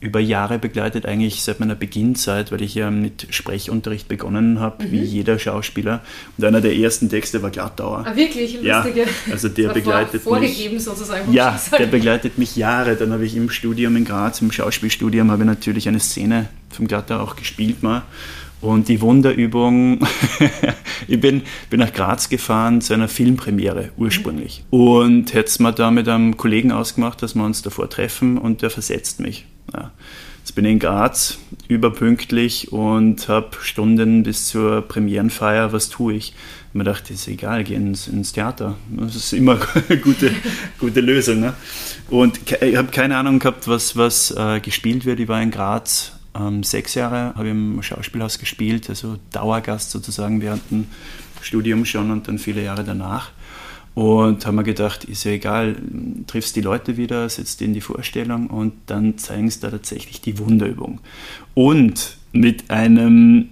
über 0.00 0.18
Jahre 0.18 0.58
begleitet, 0.58 1.04
eigentlich 1.04 1.42
seit 1.42 1.60
meiner 1.60 1.74
Beginnzeit, 1.74 2.50
weil 2.52 2.62
ich 2.62 2.74
ja 2.74 2.90
mit 2.90 3.26
Sprechunterricht 3.30 4.08
begonnen 4.08 4.58
habe, 4.58 4.84
mhm. 4.84 4.92
wie 4.92 5.02
jeder 5.02 5.38
Schauspieler. 5.38 6.00
Und 6.38 6.44
einer 6.44 6.62
der 6.62 6.74
ersten 6.74 7.10
Texte 7.10 7.42
war 7.42 7.50
Glattauer. 7.50 8.06
Ah, 8.06 8.16
wirklich? 8.16 8.54
Lustige. 8.54 9.00
Ja, 9.00 9.06
also 9.30 9.48
der 9.48 9.68
begleitet 9.68 10.22
vor, 10.22 10.38
vorgegeben 10.38 10.74
mich. 10.74 10.84
sozusagen. 10.84 11.30
Ja, 11.32 11.60
der 11.78 11.86
begleitet 11.86 12.38
mich 12.38 12.56
Jahre. 12.56 12.96
Dann 12.96 13.12
habe 13.12 13.26
ich 13.26 13.36
im 13.36 13.50
Studium 13.50 13.94
in 13.96 14.06
Graz, 14.06 14.40
im 14.40 14.50
Schauspielstudium, 14.50 15.30
habe 15.30 15.42
ich 15.42 15.46
natürlich 15.46 15.86
eine 15.86 16.00
Szene 16.00 16.48
vom 16.70 16.86
Glattauer 16.86 17.20
auch 17.20 17.36
gespielt 17.36 17.82
mal. 17.82 18.02
Und 18.62 18.88
die 18.88 19.00
Wunderübung, 19.00 20.00
ich 21.08 21.20
bin, 21.20 21.42
bin 21.70 21.80
nach 21.80 21.92
Graz 21.92 22.28
gefahren 22.28 22.80
zu 22.80 22.92
einer 22.92 23.08
Filmpremiere 23.08 23.90
ursprünglich. 23.96 24.64
Und 24.70 25.32
hätte 25.32 25.48
es 25.48 25.58
mir 25.58 25.72
da 25.72 25.90
mit 25.90 26.08
einem 26.08 26.36
Kollegen 26.36 26.70
ausgemacht, 26.70 27.22
dass 27.22 27.34
wir 27.34 27.44
uns 27.44 27.62
davor 27.62 27.88
treffen 27.88 28.36
und 28.36 28.60
der 28.62 28.70
versetzt 28.70 29.20
mich. 29.20 29.46
Ja. 29.72 29.90
Jetzt 30.40 30.54
bin 30.54 30.64
ich 30.64 30.72
in 30.72 30.78
Graz, 30.78 31.38
überpünktlich 31.68 32.72
und 32.72 33.28
habe 33.28 33.50
Stunden 33.60 34.22
bis 34.22 34.46
zur 34.46 34.82
Premierenfeier. 34.82 35.72
Was 35.72 35.90
tue 35.90 36.14
ich? 36.14 36.34
Ich 36.68 36.74
mir 36.74 36.84
dachte, 36.84 37.12
ist 37.12 37.28
egal, 37.28 37.62
geh 37.62 37.74
ins, 37.74 38.08
ins 38.08 38.32
Theater. 38.32 38.76
Das 38.90 39.16
ist 39.16 39.32
immer 39.32 39.58
eine 39.88 39.98
gute, 40.00 40.32
gute 40.78 41.00
Lösung. 41.00 41.40
Ne? 41.40 41.54
Und 42.08 42.40
ich 42.62 42.76
habe 42.76 42.88
keine 42.90 43.16
Ahnung 43.16 43.38
gehabt, 43.38 43.68
was, 43.68 43.96
was 43.96 44.30
äh, 44.30 44.60
gespielt 44.60 45.04
wird. 45.04 45.20
Ich 45.20 45.28
war 45.28 45.42
in 45.42 45.50
Graz 45.50 46.12
ähm, 46.34 46.62
sechs 46.62 46.94
Jahre, 46.94 47.34
habe 47.34 47.48
im 47.48 47.82
Schauspielhaus 47.82 48.38
gespielt, 48.38 48.88
also 48.88 49.18
Dauergast 49.32 49.90
sozusagen 49.90 50.40
während 50.40 50.70
dem 50.70 50.86
Studium 51.42 51.84
schon 51.84 52.10
und 52.10 52.28
dann 52.28 52.38
viele 52.38 52.62
Jahre 52.62 52.84
danach. 52.84 53.30
Und 53.94 54.46
haben 54.46 54.54
mir 54.54 54.62
gedacht, 54.62 55.04
ist 55.04 55.24
ja 55.24 55.32
egal, 55.32 55.76
triffst 56.26 56.54
die 56.56 56.60
Leute 56.60 56.96
wieder, 56.96 57.28
setzt 57.28 57.60
in 57.60 57.74
die 57.74 57.80
Vorstellung 57.80 58.46
und 58.46 58.72
dann 58.86 59.18
zeigen 59.18 59.50
sie 59.50 59.60
da 59.60 59.70
tatsächlich 59.70 60.20
die 60.20 60.38
Wunderübung. 60.38 61.00
Und 61.54 62.16
mit 62.32 62.70
einem 62.70 63.48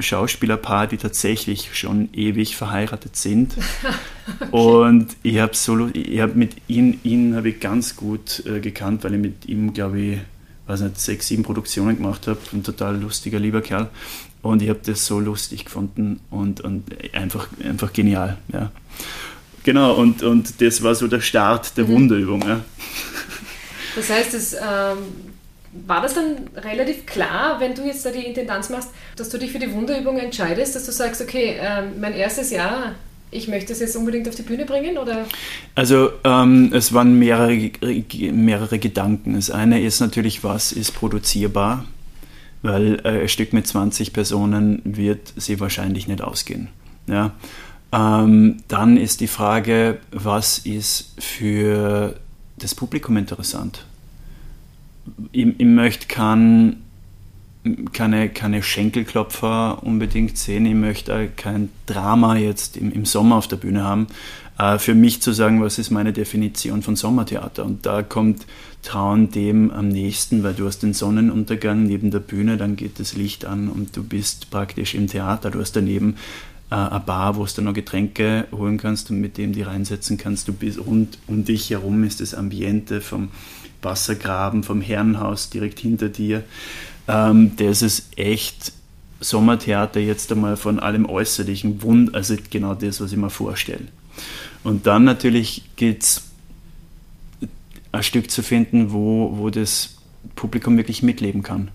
Schauspielerpaar, 0.00 0.86
die 0.86 0.96
tatsächlich 0.96 1.70
schon 1.74 2.10
ewig 2.12 2.56
verheiratet 2.56 3.16
sind. 3.16 3.54
okay. 4.40 4.50
Und 4.50 5.16
ich 5.22 5.38
habe 5.38 5.54
solo, 5.54 5.88
ich 5.92 6.20
habe 6.20 6.34
mit 6.34 6.56
ihnen, 6.68 7.00
ihn 7.02 7.34
habe 7.34 7.50
ich 7.50 7.60
ganz 7.60 7.96
gut 7.96 8.44
äh, 8.46 8.60
gekannt, 8.60 9.04
weil 9.04 9.14
ich 9.14 9.20
mit 9.20 9.46
ihm, 9.46 9.72
glaube 9.72 10.00
ich, 10.00 10.18
weiß 10.66 10.82
nicht, 10.82 11.00
sechs, 11.00 11.28
sieben 11.28 11.42
Produktionen 11.42 11.96
gemacht 11.96 12.26
habe. 12.26 12.38
Ein 12.52 12.62
total 12.62 13.00
lustiger, 13.00 13.38
lieber 13.38 13.62
Kerl. 13.62 13.88
Und 14.42 14.62
ich 14.62 14.68
habe 14.68 14.80
das 14.84 15.06
so 15.06 15.18
lustig 15.18 15.64
gefunden 15.64 16.20
und, 16.30 16.60
und 16.60 16.84
einfach, 17.14 17.48
einfach 17.64 17.92
genial. 17.92 18.38
Ja. 18.52 18.70
Genau, 19.64 19.94
und, 19.94 20.22
und 20.22 20.60
das 20.60 20.82
war 20.82 20.94
so 20.94 21.08
der 21.08 21.20
Start 21.20 21.76
der 21.76 21.84
mhm. 21.84 21.88
Wunderübung. 21.88 22.42
Ja. 22.46 22.60
Das 23.96 24.10
heißt, 24.10 24.34
es, 24.34 24.54
ähm, 24.54 24.98
war 25.86 26.00
das 26.00 26.14
dann 26.14 26.48
relativ 26.56 27.06
klar, 27.06 27.60
wenn 27.60 27.74
du 27.74 27.84
jetzt 27.84 28.04
da 28.04 28.10
die 28.10 28.24
Intendanz 28.24 28.70
machst, 28.70 28.90
dass 29.16 29.28
du 29.28 29.38
dich 29.38 29.52
für 29.52 29.58
die 29.58 29.72
Wunderübung 29.72 30.18
entscheidest, 30.18 30.74
dass 30.74 30.86
du 30.86 30.92
sagst, 30.92 31.20
okay, 31.20 31.56
ähm, 31.60 32.00
mein 32.00 32.14
erstes 32.14 32.50
Jahr 32.50 32.94
ich 33.30 33.48
möchte 33.48 33.72
es 33.72 33.80
jetzt 33.80 33.96
unbedingt 33.96 34.28
auf 34.28 34.34
die 34.34 34.42
Bühne 34.42 34.64
bringen? 34.64 34.98
Oder? 34.98 35.26
Also 35.74 36.10
ähm, 36.24 36.70
es 36.72 36.92
waren 36.92 37.18
mehrere, 37.18 37.70
mehrere 38.32 38.78
Gedanken. 38.78 39.34
Das 39.34 39.50
eine 39.50 39.82
ist 39.82 40.00
natürlich, 40.00 40.44
was 40.44 40.72
ist 40.72 40.94
produzierbar? 40.94 41.84
Weil 42.62 43.00
äh, 43.04 43.22
ein 43.22 43.28
Stück 43.28 43.52
mit 43.52 43.66
20 43.66 44.12
Personen 44.12 44.80
wird 44.84 45.32
sie 45.36 45.60
wahrscheinlich 45.60 46.08
nicht 46.08 46.22
ausgehen. 46.22 46.68
Ja? 47.06 47.32
Ähm, 47.92 48.58
dann 48.68 48.96
ist 48.96 49.20
die 49.20 49.28
Frage, 49.28 49.98
was 50.10 50.58
ist 50.58 51.14
für 51.18 52.16
das 52.58 52.74
Publikum 52.74 53.16
interessant? 53.16 53.84
Ich, 55.32 55.46
ich 55.58 55.66
möchte 55.66 56.06
keinen 56.06 56.84
keine, 57.92 58.28
keine 58.28 58.62
Schenkelklopfer 58.62 59.82
unbedingt 59.82 60.38
sehen. 60.38 60.66
Ich 60.66 60.74
möchte 60.74 61.28
kein 61.36 61.70
Drama 61.86 62.36
jetzt 62.36 62.76
im, 62.76 62.92
im 62.92 63.04
Sommer 63.04 63.36
auf 63.36 63.48
der 63.48 63.56
Bühne 63.56 63.84
haben. 63.84 64.06
Äh, 64.58 64.78
für 64.78 64.94
mich 64.94 65.22
zu 65.22 65.32
sagen, 65.32 65.62
was 65.62 65.78
ist 65.78 65.90
meine 65.90 66.12
Definition 66.12 66.82
von 66.82 66.96
Sommertheater? 66.96 67.64
Und 67.64 67.86
da 67.86 68.02
kommt 68.02 68.46
Trauen 68.82 69.30
dem 69.30 69.70
am 69.70 69.88
nächsten, 69.88 70.42
weil 70.42 70.54
du 70.54 70.66
hast 70.66 70.80
den 70.82 70.94
Sonnenuntergang 70.94 71.84
neben 71.84 72.10
der 72.10 72.20
Bühne, 72.20 72.56
dann 72.56 72.76
geht 72.76 73.00
das 73.00 73.14
Licht 73.14 73.44
an 73.44 73.68
und 73.68 73.96
du 73.96 74.04
bist 74.04 74.50
praktisch 74.50 74.94
im 74.94 75.08
Theater. 75.08 75.50
Du 75.50 75.60
hast 75.60 75.74
daneben 75.74 76.16
äh, 76.70 76.74
eine 76.74 77.00
Bar, 77.00 77.36
wo 77.36 77.44
du 77.44 77.62
noch 77.62 77.72
Getränke 77.72 78.46
holen 78.52 78.78
kannst 78.78 79.10
und 79.10 79.20
mit 79.20 79.38
dem 79.38 79.52
die 79.52 79.62
reinsetzen 79.62 80.18
kannst. 80.18 80.48
Du 80.48 80.52
bist 80.52 80.78
rund 80.78 81.18
um 81.26 81.44
dich 81.44 81.70
herum 81.70 82.04
ist 82.04 82.20
das 82.20 82.34
Ambiente 82.34 83.00
vom 83.00 83.28
Wassergraben, 83.82 84.64
vom 84.64 84.80
Herrenhaus 84.80 85.50
direkt 85.50 85.80
hinter 85.80 86.08
dir. 86.08 86.44
Ähm, 87.06 87.52
das 87.56 87.82
ist 87.82 88.08
echt 88.16 88.72
Sommertheater 89.20 90.00
jetzt 90.00 90.30
einmal 90.30 90.56
von 90.56 90.78
allem 90.78 91.06
Äußerlichen, 91.06 91.82
Wund, 91.82 92.14
also 92.14 92.36
genau 92.50 92.74
das, 92.74 93.00
was 93.00 93.12
ich 93.12 93.18
mir 93.18 93.30
vorstelle. 93.30 93.88
Und 94.62 94.86
dann 94.86 95.04
natürlich 95.04 95.62
geht 95.76 96.02
es 96.02 96.22
ein 97.92 98.02
Stück 98.02 98.30
zu 98.30 98.42
finden, 98.42 98.92
wo, 98.92 99.38
wo 99.38 99.50
das 99.50 99.96
Publikum 100.36 100.76
wirklich 100.76 101.02
mitleben 101.02 101.42
kann. 101.42 101.70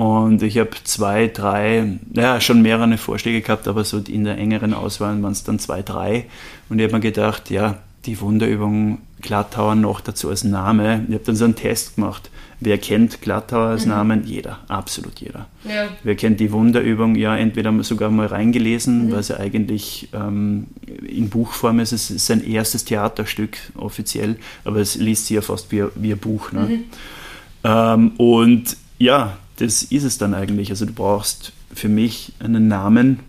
Und 0.00 0.42
ich 0.42 0.56
habe 0.56 0.70
zwei, 0.84 1.26
drei, 1.26 1.98
ja, 2.14 2.40
schon 2.40 2.62
mehrere 2.62 2.96
Vorschläge 2.96 3.42
gehabt, 3.42 3.68
aber 3.68 3.84
so 3.84 3.98
in 3.98 4.24
der 4.24 4.38
engeren 4.38 4.72
Auswahl 4.72 5.22
waren 5.22 5.32
es 5.32 5.44
dann 5.44 5.58
zwei, 5.58 5.82
drei. 5.82 6.24
Und 6.70 6.78
ich 6.78 6.84
habe 6.84 6.94
mir 6.94 7.00
gedacht, 7.00 7.50
ja, 7.50 7.76
die 8.06 8.18
Wunderübung 8.18 8.96
Glattauer 9.20 9.74
noch 9.74 10.00
dazu 10.00 10.30
als 10.30 10.42
Name. 10.42 11.04
Ich 11.06 11.12
habe 11.12 11.24
dann 11.26 11.36
so 11.36 11.44
einen 11.44 11.54
Test 11.54 11.96
gemacht. 11.96 12.30
Wer 12.60 12.78
kennt 12.78 13.20
Glattauer 13.20 13.66
als 13.66 13.84
mhm. 13.84 13.90
Namen? 13.90 14.24
Jeder, 14.24 14.60
absolut 14.68 15.20
jeder. 15.20 15.48
Ja. 15.64 15.88
Wer 16.02 16.14
kennt 16.14 16.40
die 16.40 16.50
Wunderübung? 16.50 17.14
Ja, 17.14 17.36
entweder 17.36 17.70
sogar 17.82 18.08
mal 18.08 18.28
reingelesen, 18.28 19.08
mhm. 19.08 19.12
weil 19.12 19.22
sie 19.22 19.38
eigentlich 19.38 20.08
ähm, 20.14 20.68
in 21.06 21.28
Buchform 21.28 21.78
ist. 21.78 21.92
Es 21.92 22.10
ist 22.10 22.24
sein 22.24 22.42
erstes 22.42 22.86
Theaterstück 22.86 23.58
offiziell, 23.74 24.36
aber 24.64 24.78
es 24.78 24.94
liest 24.94 25.26
sich 25.26 25.34
ja 25.34 25.42
fast 25.42 25.70
wie, 25.70 25.84
wie 25.94 26.12
ein 26.12 26.18
Buch. 26.18 26.52
Ne? 26.52 26.60
Mhm. 26.60 26.84
Ähm, 27.64 28.12
und 28.16 28.78
ja, 28.98 29.36
das 29.60 29.82
ist 29.82 30.04
es 30.04 30.18
dann 30.18 30.34
eigentlich. 30.34 30.70
Also 30.70 30.86
du 30.86 30.92
brauchst 30.92 31.52
für 31.74 31.88
mich 31.88 32.32
einen 32.38 32.68
Namen, 32.68 33.20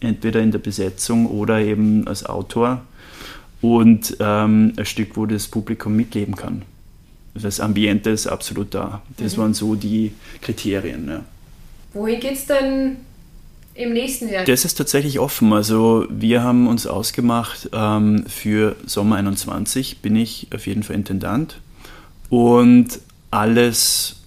entweder 0.00 0.40
in 0.40 0.52
der 0.52 0.58
Besetzung 0.58 1.26
oder 1.26 1.60
eben 1.60 2.06
als 2.06 2.24
Autor 2.24 2.82
und 3.60 4.16
ähm, 4.20 4.74
ein 4.76 4.84
Stück, 4.84 5.16
wo 5.16 5.26
das 5.26 5.48
Publikum 5.48 5.96
mitleben 5.96 6.36
kann. 6.36 6.62
Das 7.34 7.60
Ambiente 7.60 8.10
ist 8.10 8.26
absolut 8.26 8.74
da. 8.74 9.02
Das 9.16 9.36
mhm. 9.36 9.40
waren 9.40 9.54
so 9.54 9.74
die 9.74 10.12
Kriterien. 10.42 11.08
Ja. 11.08 11.24
Wohin 11.94 12.20
geht 12.20 12.34
es 12.34 12.46
denn 12.46 12.96
im 13.74 13.92
nächsten 13.92 14.28
Jahr? 14.28 14.44
Das 14.44 14.64
ist 14.64 14.74
tatsächlich 14.74 15.18
offen. 15.18 15.52
Also 15.52 16.06
wir 16.10 16.42
haben 16.42 16.68
uns 16.68 16.86
ausgemacht, 16.86 17.70
ähm, 17.72 18.24
für 18.28 18.76
Sommer 18.86 19.16
21 19.16 19.98
bin 19.98 20.16
ich 20.16 20.48
auf 20.54 20.66
jeden 20.66 20.82
Fall 20.82 20.96
Intendant. 20.96 21.60
Und 22.28 23.00
alles, 23.30 24.17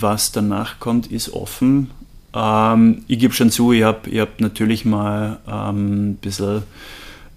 was 0.00 0.32
danach 0.32 0.80
kommt, 0.80 1.06
ist 1.08 1.32
offen. 1.32 1.90
Ähm, 2.34 3.04
ich 3.08 3.18
gebe 3.18 3.34
schon 3.34 3.50
zu, 3.50 3.72
ich 3.72 3.82
habe 3.82 4.10
hab 4.20 4.40
natürlich 4.40 4.84
mal 4.84 5.38
ähm, 5.46 6.10
ein 6.10 6.16
bisschen 6.16 6.62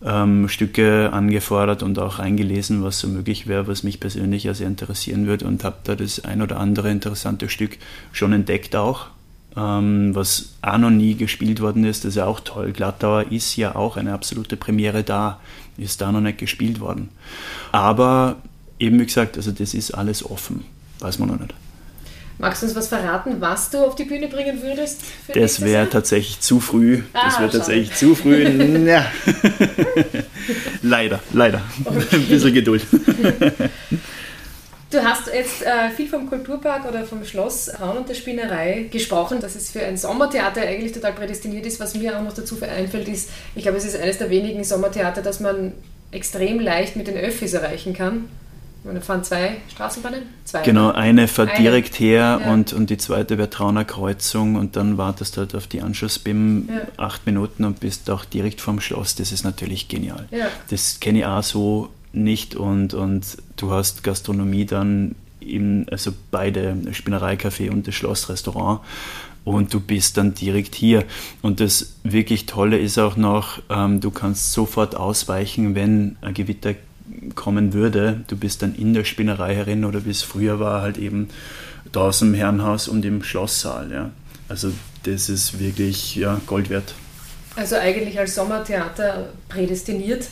ähm, 0.04 0.48
Stücke 0.48 1.10
angefordert 1.12 1.84
und 1.84 2.00
auch 2.00 2.20
reingelesen, 2.20 2.84
was 2.84 3.00
so 3.00 3.08
möglich 3.08 3.48
wäre, 3.48 3.68
was 3.68 3.84
mich 3.84 4.00
persönlich 4.00 4.44
ja 4.44 4.54
sehr 4.54 4.68
interessieren 4.68 5.26
würde 5.28 5.46
und 5.46 5.64
habe 5.64 5.78
da 5.84 5.96
das 5.96 6.24
ein 6.24 6.42
oder 6.42 6.60
andere 6.60 6.92
interessante 6.92 7.50
Stück 7.50 7.78
schon 8.12 8.32
entdeckt 8.32 8.76
auch, 8.76 9.08
ähm, 9.58 10.14
was 10.14 10.54
auch 10.62 10.78
noch 10.78 10.92
nie 10.92 11.16
gespielt 11.16 11.60
worden 11.60 11.84
ist. 11.84 12.06
Das 12.06 12.10
ist 12.10 12.18
ja 12.18 12.26
auch 12.26 12.40
toll. 12.40 12.72
Glattauer 12.72 13.32
ist 13.32 13.56
ja 13.56 13.76
auch 13.76 13.98
eine 13.98 14.14
absolute 14.14 14.58
Premiere 14.58 15.04
da, 15.04 15.40
ist 15.78 16.02
da 16.02 16.12
noch 16.12 16.22
nicht 16.22 16.38
gespielt 16.38 16.80
worden. 16.80 17.10
Aber 17.72 18.38
eben 18.80 19.00
wie 19.00 19.06
gesagt, 19.06 19.38
also 19.38 19.52
das 19.52 19.74
ist 19.74 19.92
alles 19.92 20.24
offen, 20.30 20.64
weiß 21.00 21.20
man 21.20 21.30
noch 21.30 21.40
nicht. 21.40 21.54
Magst 22.38 22.62
du 22.62 22.68
uns 22.68 22.76
was 22.76 22.90
verraten, 22.90 23.38
was 23.40 23.70
du 23.70 23.80
auf 23.80 23.96
die 23.96 24.04
Bühne 24.04 24.28
bringen 24.28 24.62
würdest? 24.62 25.02
das 25.34 25.62
wäre 25.62 25.90
tatsächlich 25.90 26.42
zu 26.42 26.60
früh. 26.60 27.02
Ah, 27.14 27.26
das 27.26 27.40
wäre 27.40 27.52
tatsächlich 27.52 27.94
zu 27.96 28.14
früh. 28.14 28.44
ja. 28.86 29.06
leider, 30.82 31.20
leider. 31.32 31.62
Okay. 31.86 32.06
Ein 32.12 32.28
bisschen 32.28 32.54
Geduld. 32.54 32.86
Du 34.92 35.04
hast 35.04 35.28
jetzt 35.28 35.64
äh, 35.64 35.90
viel 35.90 36.08
vom 36.08 36.30
Kulturpark 36.30 36.86
oder 36.88 37.04
vom 37.04 37.26
Schloss 37.26 37.70
Raun 37.82 37.98
und 37.98 38.10
der 38.10 38.14
Spinnerei 38.14 38.88
gesprochen, 38.92 39.40
dass 39.42 39.56
es 39.56 39.72
für 39.72 39.82
ein 39.82 39.98
Sommertheater 39.98 40.62
eigentlich 40.62 40.92
total 40.92 41.14
prädestiniert 41.14 41.66
ist. 41.66 41.80
Was 41.80 41.96
mir 41.96 42.18
auch 42.18 42.24
noch 42.24 42.34
dazu 42.34 42.58
einfällt, 42.62 43.08
ist, 43.08 43.30
ich 43.56 43.64
glaube, 43.64 43.78
es 43.78 43.86
ist 43.86 44.00
eines 44.00 44.20
der 44.20 44.30
wenigen 44.30 44.64
Sommertheater, 44.64 45.22
das 45.22 45.40
man 45.40 45.74
extrem 46.12 46.60
leicht 46.60 46.96
mit 46.96 47.08
den 47.08 47.18
Öffis 47.18 47.54
erreichen 47.54 47.94
kann. 47.94 48.30
Da 48.94 49.02
fahren 49.02 49.24
zwei 49.24 49.58
Straßenbahnen? 49.70 50.22
Zwei. 50.44 50.62
Genau, 50.62 50.92
eine 50.92 51.28
fährt 51.28 51.50
eine. 51.50 51.60
direkt 51.60 52.00
her 52.00 52.40
ja. 52.44 52.54
und, 52.54 52.72
und 52.72 52.90
die 52.90 52.98
zweite 52.98 53.38
wäre 53.38 53.50
Trauner 53.50 53.84
Kreuzung 53.84 54.56
und 54.56 54.76
dann 54.76 54.98
wartest 54.98 55.36
du 55.36 55.42
halt 55.42 55.56
auf 55.56 55.66
die 55.68 55.82
Anschluss-BIM 55.82 56.70
ja. 56.70 56.82
acht 56.98 57.26
Minuten 57.26 57.66
und 57.66 57.80
bist 57.80 58.10
auch 58.12 58.26
direkt 58.26 58.62
vorm 58.62 58.80
Schloss. 58.80 59.16
Das 59.16 59.32
ist 59.32 59.44
natürlich 59.44 59.88
genial. 59.88 60.28
Ja. 60.30 60.48
Das 60.70 61.00
kenne 61.00 61.20
ich 61.20 61.26
auch 61.26 61.44
so 61.44 61.90
nicht 62.14 62.56
und, 62.56 62.94
und 62.94 63.26
du 63.58 63.72
hast 63.72 64.04
Gastronomie 64.04 64.66
dann 64.66 65.16
im, 65.40 65.86
also 65.92 66.12
beide, 66.32 66.78
Spinnereicafé 66.92 67.72
und 67.72 67.88
das 67.88 67.96
Schlossrestaurant 67.96 68.82
und 69.46 69.74
du 69.74 69.80
bist 69.80 70.18
dann 70.18 70.34
direkt 70.34 70.76
hier. 70.76 71.06
Und 71.42 71.60
das 71.60 71.96
wirklich 72.04 72.48
Tolle 72.48 72.78
ist 72.78 72.98
auch 72.98 73.16
noch, 73.16 73.62
ähm, 73.70 74.02
du 74.02 74.12
kannst 74.12 74.52
sofort 74.52 74.96
ausweichen, 74.96 75.76
wenn 75.76 76.18
ein 76.22 76.34
Gewitter 76.34 76.74
kommen 77.34 77.74
würde. 77.74 78.24
Du 78.28 78.38
bist 78.38 78.62
dann 78.62 78.76
in 78.76 78.94
der 78.94 79.04
Spinnerei 79.04 79.56
herin 79.56 79.86
oder 79.86 80.06
wie 80.06 80.12
es 80.12 80.22
früher 80.22 80.60
war, 80.60 80.82
halt 80.82 80.98
eben 80.98 81.30
draußen 81.92 82.28
im 82.28 82.34
Herrenhaus 82.34 82.88
und 82.88 83.06
im 83.06 83.24
Schlosssaal. 83.24 83.92
Ja. 83.92 84.12
Also 84.50 84.72
das 85.04 85.30
ist 85.30 85.60
wirklich 85.60 86.16
ja, 86.16 86.40
Gold 86.46 86.70
wert. 86.70 86.94
Also 87.56 87.76
eigentlich 87.76 88.20
als 88.20 88.36
Sommertheater 88.36 89.30
prädestiniert. 89.50 90.28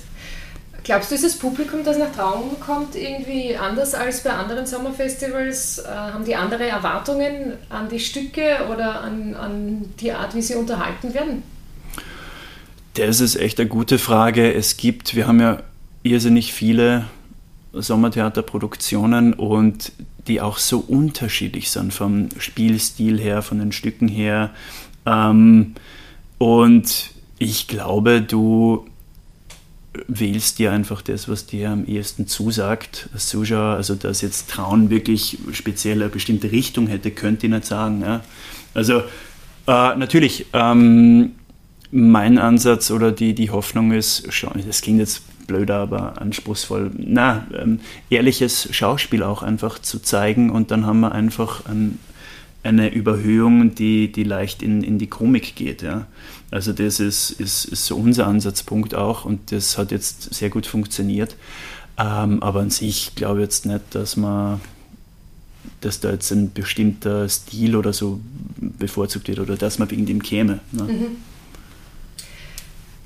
Glaubst 0.83 1.11
du, 1.11 1.15
ist 1.15 1.23
das 1.23 1.37
Publikum, 1.37 1.85
das 1.85 1.97
nach 1.97 2.11
Traum 2.11 2.59
kommt, 2.59 2.95
irgendwie 2.95 3.55
anders 3.55 3.95
als 3.95 4.21
bei 4.21 4.31
anderen 4.31 4.65
Sommerfestivals? 4.65 5.79
Äh, 5.79 5.87
haben 5.87 6.25
die 6.25 6.35
andere 6.35 6.67
Erwartungen 6.67 7.53
an 7.69 7.87
die 7.87 8.01
Stücke 8.01 8.67
oder 8.69 8.99
an, 8.99 9.33
an 9.35 9.85
die 10.01 10.11
Art, 10.11 10.35
wie 10.35 10.41
sie 10.41 10.55
unterhalten 10.55 11.13
werden? 11.13 11.43
Das 12.95 13.21
ist 13.21 13.37
echt 13.37 13.59
eine 13.61 13.69
gute 13.69 13.97
Frage. 13.97 14.53
Es 14.53 14.75
gibt, 14.75 15.15
wir 15.15 15.25
haben 15.25 15.39
ja 15.39 15.59
irrsinnig 16.03 16.53
viele 16.53 17.05
Sommertheaterproduktionen 17.73 19.33
und 19.33 19.91
die 20.27 20.41
auch 20.41 20.57
so 20.57 20.79
unterschiedlich 20.79 21.71
sind 21.71 21.93
vom 21.93 22.29
Spielstil 22.37 23.19
her, 23.19 23.41
von 23.41 23.59
den 23.59 23.71
Stücken 23.71 24.07
her. 24.07 24.51
Ähm, 25.05 25.75
und 26.37 27.11
ich 27.39 27.67
glaube, 27.67 28.21
du 28.21 28.85
wählst 30.07 30.59
dir 30.59 30.71
einfach 30.71 31.01
das, 31.01 31.29
was 31.29 31.45
dir 31.45 31.69
am 31.69 31.85
ehesten 31.85 32.27
zusagt 32.27 33.09
als 33.13 33.27
Zuschauer. 33.27 33.75
Also, 33.75 33.95
dass 33.95 34.21
jetzt 34.21 34.49
Trauen 34.49 34.89
wirklich 34.89 35.37
speziell 35.51 36.01
eine 36.01 36.09
bestimmte 36.09 36.51
Richtung 36.51 36.87
hätte, 36.87 37.11
könnte 37.11 37.47
ich 37.47 37.51
nicht 37.51 37.65
sagen. 37.65 38.01
Ja. 38.01 38.21
Also, 38.73 38.99
äh, 39.67 39.95
natürlich, 39.95 40.47
ähm, 40.53 41.33
mein 41.91 42.39
Ansatz 42.39 42.89
oder 42.89 43.11
die, 43.11 43.35
die 43.35 43.51
Hoffnung 43.51 43.91
ist 43.91 44.33
schon, 44.33 44.53
das 44.65 44.81
klingt 44.81 44.99
jetzt 44.99 45.21
blöder, 45.47 45.77
aber 45.77 46.21
anspruchsvoll, 46.21 46.91
na, 46.97 47.47
ähm, 47.53 47.79
ehrliches 48.09 48.69
Schauspiel 48.71 49.23
auch 49.23 49.43
einfach 49.43 49.79
zu 49.79 49.99
zeigen 49.99 50.49
und 50.49 50.71
dann 50.71 50.85
haben 50.85 51.01
wir 51.01 51.11
einfach 51.11 51.65
ein, 51.65 51.99
eine 52.63 52.93
Überhöhung, 52.93 53.75
die, 53.75 54.11
die 54.11 54.23
leicht 54.23 54.63
in, 54.63 54.83
in 54.83 54.97
die 54.97 55.07
Komik 55.07 55.55
geht. 55.55 55.81
Ja. 55.81 56.07
Also 56.51 56.71
das 56.71 56.99
ist, 56.99 57.31
ist, 57.31 57.65
ist 57.65 57.85
so 57.85 57.95
unser 57.95 58.27
Ansatzpunkt 58.27 58.95
auch 58.95 59.25
und 59.25 59.51
das 59.51 59.77
hat 59.77 59.91
jetzt 59.91 60.33
sehr 60.33 60.49
gut 60.49 60.65
funktioniert. 60.65 61.35
Ähm, 61.97 62.41
aber 62.41 62.61
an 62.61 62.69
sich 62.69 63.15
glaube 63.15 63.39
ich 63.39 63.43
jetzt 63.43 63.65
nicht, 63.65 63.81
dass 63.91 64.17
man 64.17 64.61
dass 65.81 65.99
da 65.99 66.11
jetzt 66.11 66.31
ein 66.31 66.51
bestimmter 66.53 67.27
Stil 67.27 67.75
oder 67.75 67.93
so 67.93 68.19
bevorzugt 68.59 69.27
wird 69.27 69.39
oder 69.39 69.57
dass 69.57 69.79
man 69.79 69.91
wegen 69.91 70.05
dem 70.05 70.21
käme. 70.21 70.59
Ne? 70.71 70.83
Mhm. 70.83 71.05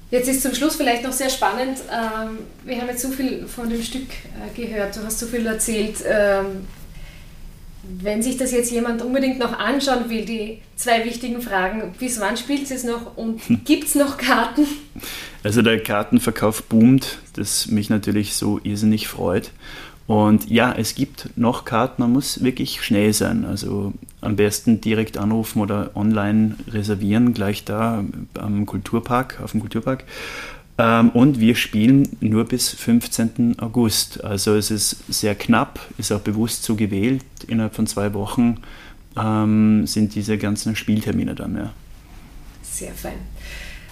Jetzt 0.10 0.30
ist 0.30 0.42
zum 0.42 0.54
Schluss 0.54 0.76
vielleicht 0.78 1.04
noch 1.04 1.12
sehr 1.12 1.30
spannend. 1.30 1.80
Ähm, 1.92 2.38
wir 2.64 2.80
haben 2.80 2.88
jetzt 2.88 3.02
so 3.02 3.10
viel 3.10 3.46
von 3.46 3.70
dem 3.70 3.84
Stück 3.84 4.08
äh, 4.10 4.60
gehört, 4.60 4.96
du 4.96 5.04
hast 5.04 5.20
so 5.20 5.26
viel 5.26 5.46
erzählt. 5.46 5.98
Ähm, 6.06 6.66
wenn 7.90 8.22
sich 8.22 8.38
das 8.38 8.52
jetzt 8.52 8.72
jemand 8.72 9.02
unbedingt 9.02 9.40
noch 9.40 9.60
anschauen 9.60 10.10
will, 10.10 10.26
die 10.26 10.62
zwei 10.76 11.06
wichtigen 11.06 11.42
Fragen, 11.42 11.94
bis 12.00 12.20
wann 12.20 12.36
spielt 12.38 12.70
es 12.70 12.84
noch 12.84 13.18
und 13.18 13.42
gibt 13.66 13.86
es 13.86 13.96
noch 13.96 14.18
Karten? 14.18 14.66
Also 15.44 15.62
der 15.62 15.82
Kartenverkauf 15.82 16.64
boomt, 16.64 17.20
das 17.34 17.68
mich 17.68 17.90
natürlich 17.90 18.36
so 18.36 18.60
irrsinnig 18.64 19.08
freut. 19.08 19.52
Und 20.08 20.50
ja, 20.50 20.72
es 20.72 20.96
gibt 20.96 21.30
noch 21.36 21.66
Karten, 21.66 22.02
man 22.02 22.14
muss 22.14 22.42
wirklich 22.42 22.82
schnell 22.82 23.12
sein. 23.12 23.44
Also 23.44 23.94
am 24.22 24.38
besten 24.38 24.80
direkt 24.80 25.18
anrufen 25.18 25.62
oder 25.62 25.92
online 25.96 26.56
reservieren, 26.70 27.34
gleich 27.34 27.66
da 27.66 28.06
am 28.40 28.66
Kulturpark, 28.66 29.42
auf 29.44 29.52
dem 29.52 29.60
Kulturpark. 29.60 30.06
Ähm, 30.78 31.10
und 31.10 31.42
wir 31.42 31.56
spielen 31.56 32.08
nur 32.22 32.46
bis 32.46 32.70
15. 32.70 33.60
August. 33.60 34.24
Also 34.24 34.56
es 34.56 34.72
ist 34.72 35.04
sehr 35.10 35.36
knapp, 35.36 35.80
ist 35.98 36.14
auch 36.14 36.22
bewusst 36.22 36.64
so 36.64 36.76
gewählt. 36.76 37.24
Innerhalb 37.48 37.76
von 37.76 37.86
zwei 37.86 38.14
Wochen 38.14 38.62
ähm, 39.18 39.88
sind 39.88 40.16
diese 40.16 40.38
ganzen 40.38 40.78
Spieltermine 40.78 41.36
dann, 41.36 41.58
ja. 41.58 41.74
Sehr 42.62 42.94
fein. 42.94 43.18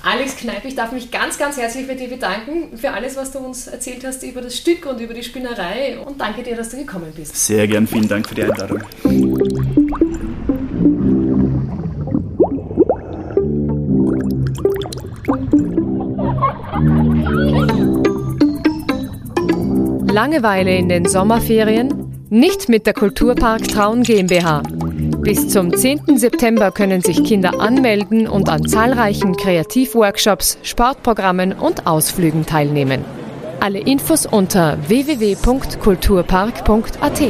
Alex 0.05 0.35
Kneip, 0.37 0.63
ich 0.65 0.75
darf 0.75 0.91
mich 0.91 1.09
ganz, 1.09 1.39
ganz 1.39 1.57
herzlich 1.57 1.87
bei 1.87 1.95
dir 1.95 2.07
bedanken 2.07 2.77
für 2.77 2.91
alles, 2.91 3.15
was 3.15 3.31
du 3.31 3.39
uns 3.39 3.65
erzählt 3.65 4.05
hast 4.05 4.21
über 4.21 4.39
das 4.39 4.55
Stück 4.55 4.85
und 4.85 5.01
über 5.01 5.15
die 5.15 5.23
Spinnerei 5.23 5.97
und 5.97 6.21
danke 6.21 6.43
dir, 6.43 6.55
dass 6.55 6.69
du 6.69 6.77
gekommen 6.77 7.11
bist. 7.15 7.35
Sehr 7.35 7.67
gern, 7.67 7.87
vielen 7.87 8.07
Dank 8.07 8.29
für 8.29 8.35
die 8.35 8.43
Einladung. 8.43 8.83
Langeweile 20.07 20.77
in 20.77 20.87
den 20.87 21.05
Sommerferien? 21.05 22.27
Nicht 22.29 22.69
mit 22.69 22.85
der 22.85 22.93
Kulturpark 22.93 23.67
Traun 23.69 24.03
GmbH. 24.03 24.61
Bis 25.25 25.49
zum 25.49 25.75
10. 25.75 26.19
September 26.19 26.69
können 26.69 27.01
sich 27.01 27.23
Kinder 27.23 27.59
anmelden 27.59 28.27
und 28.27 28.47
an 28.47 28.67
zahlreichen 28.67 29.35
Kreativworkshops, 29.35 30.59
Sportprogrammen 30.61 31.53
und 31.53 31.87
Ausflügen 31.87 32.45
teilnehmen. 32.45 33.03
Alle 33.59 33.79
Infos 33.79 34.27
unter 34.27 34.77
www.kulturpark.at. 34.87 37.21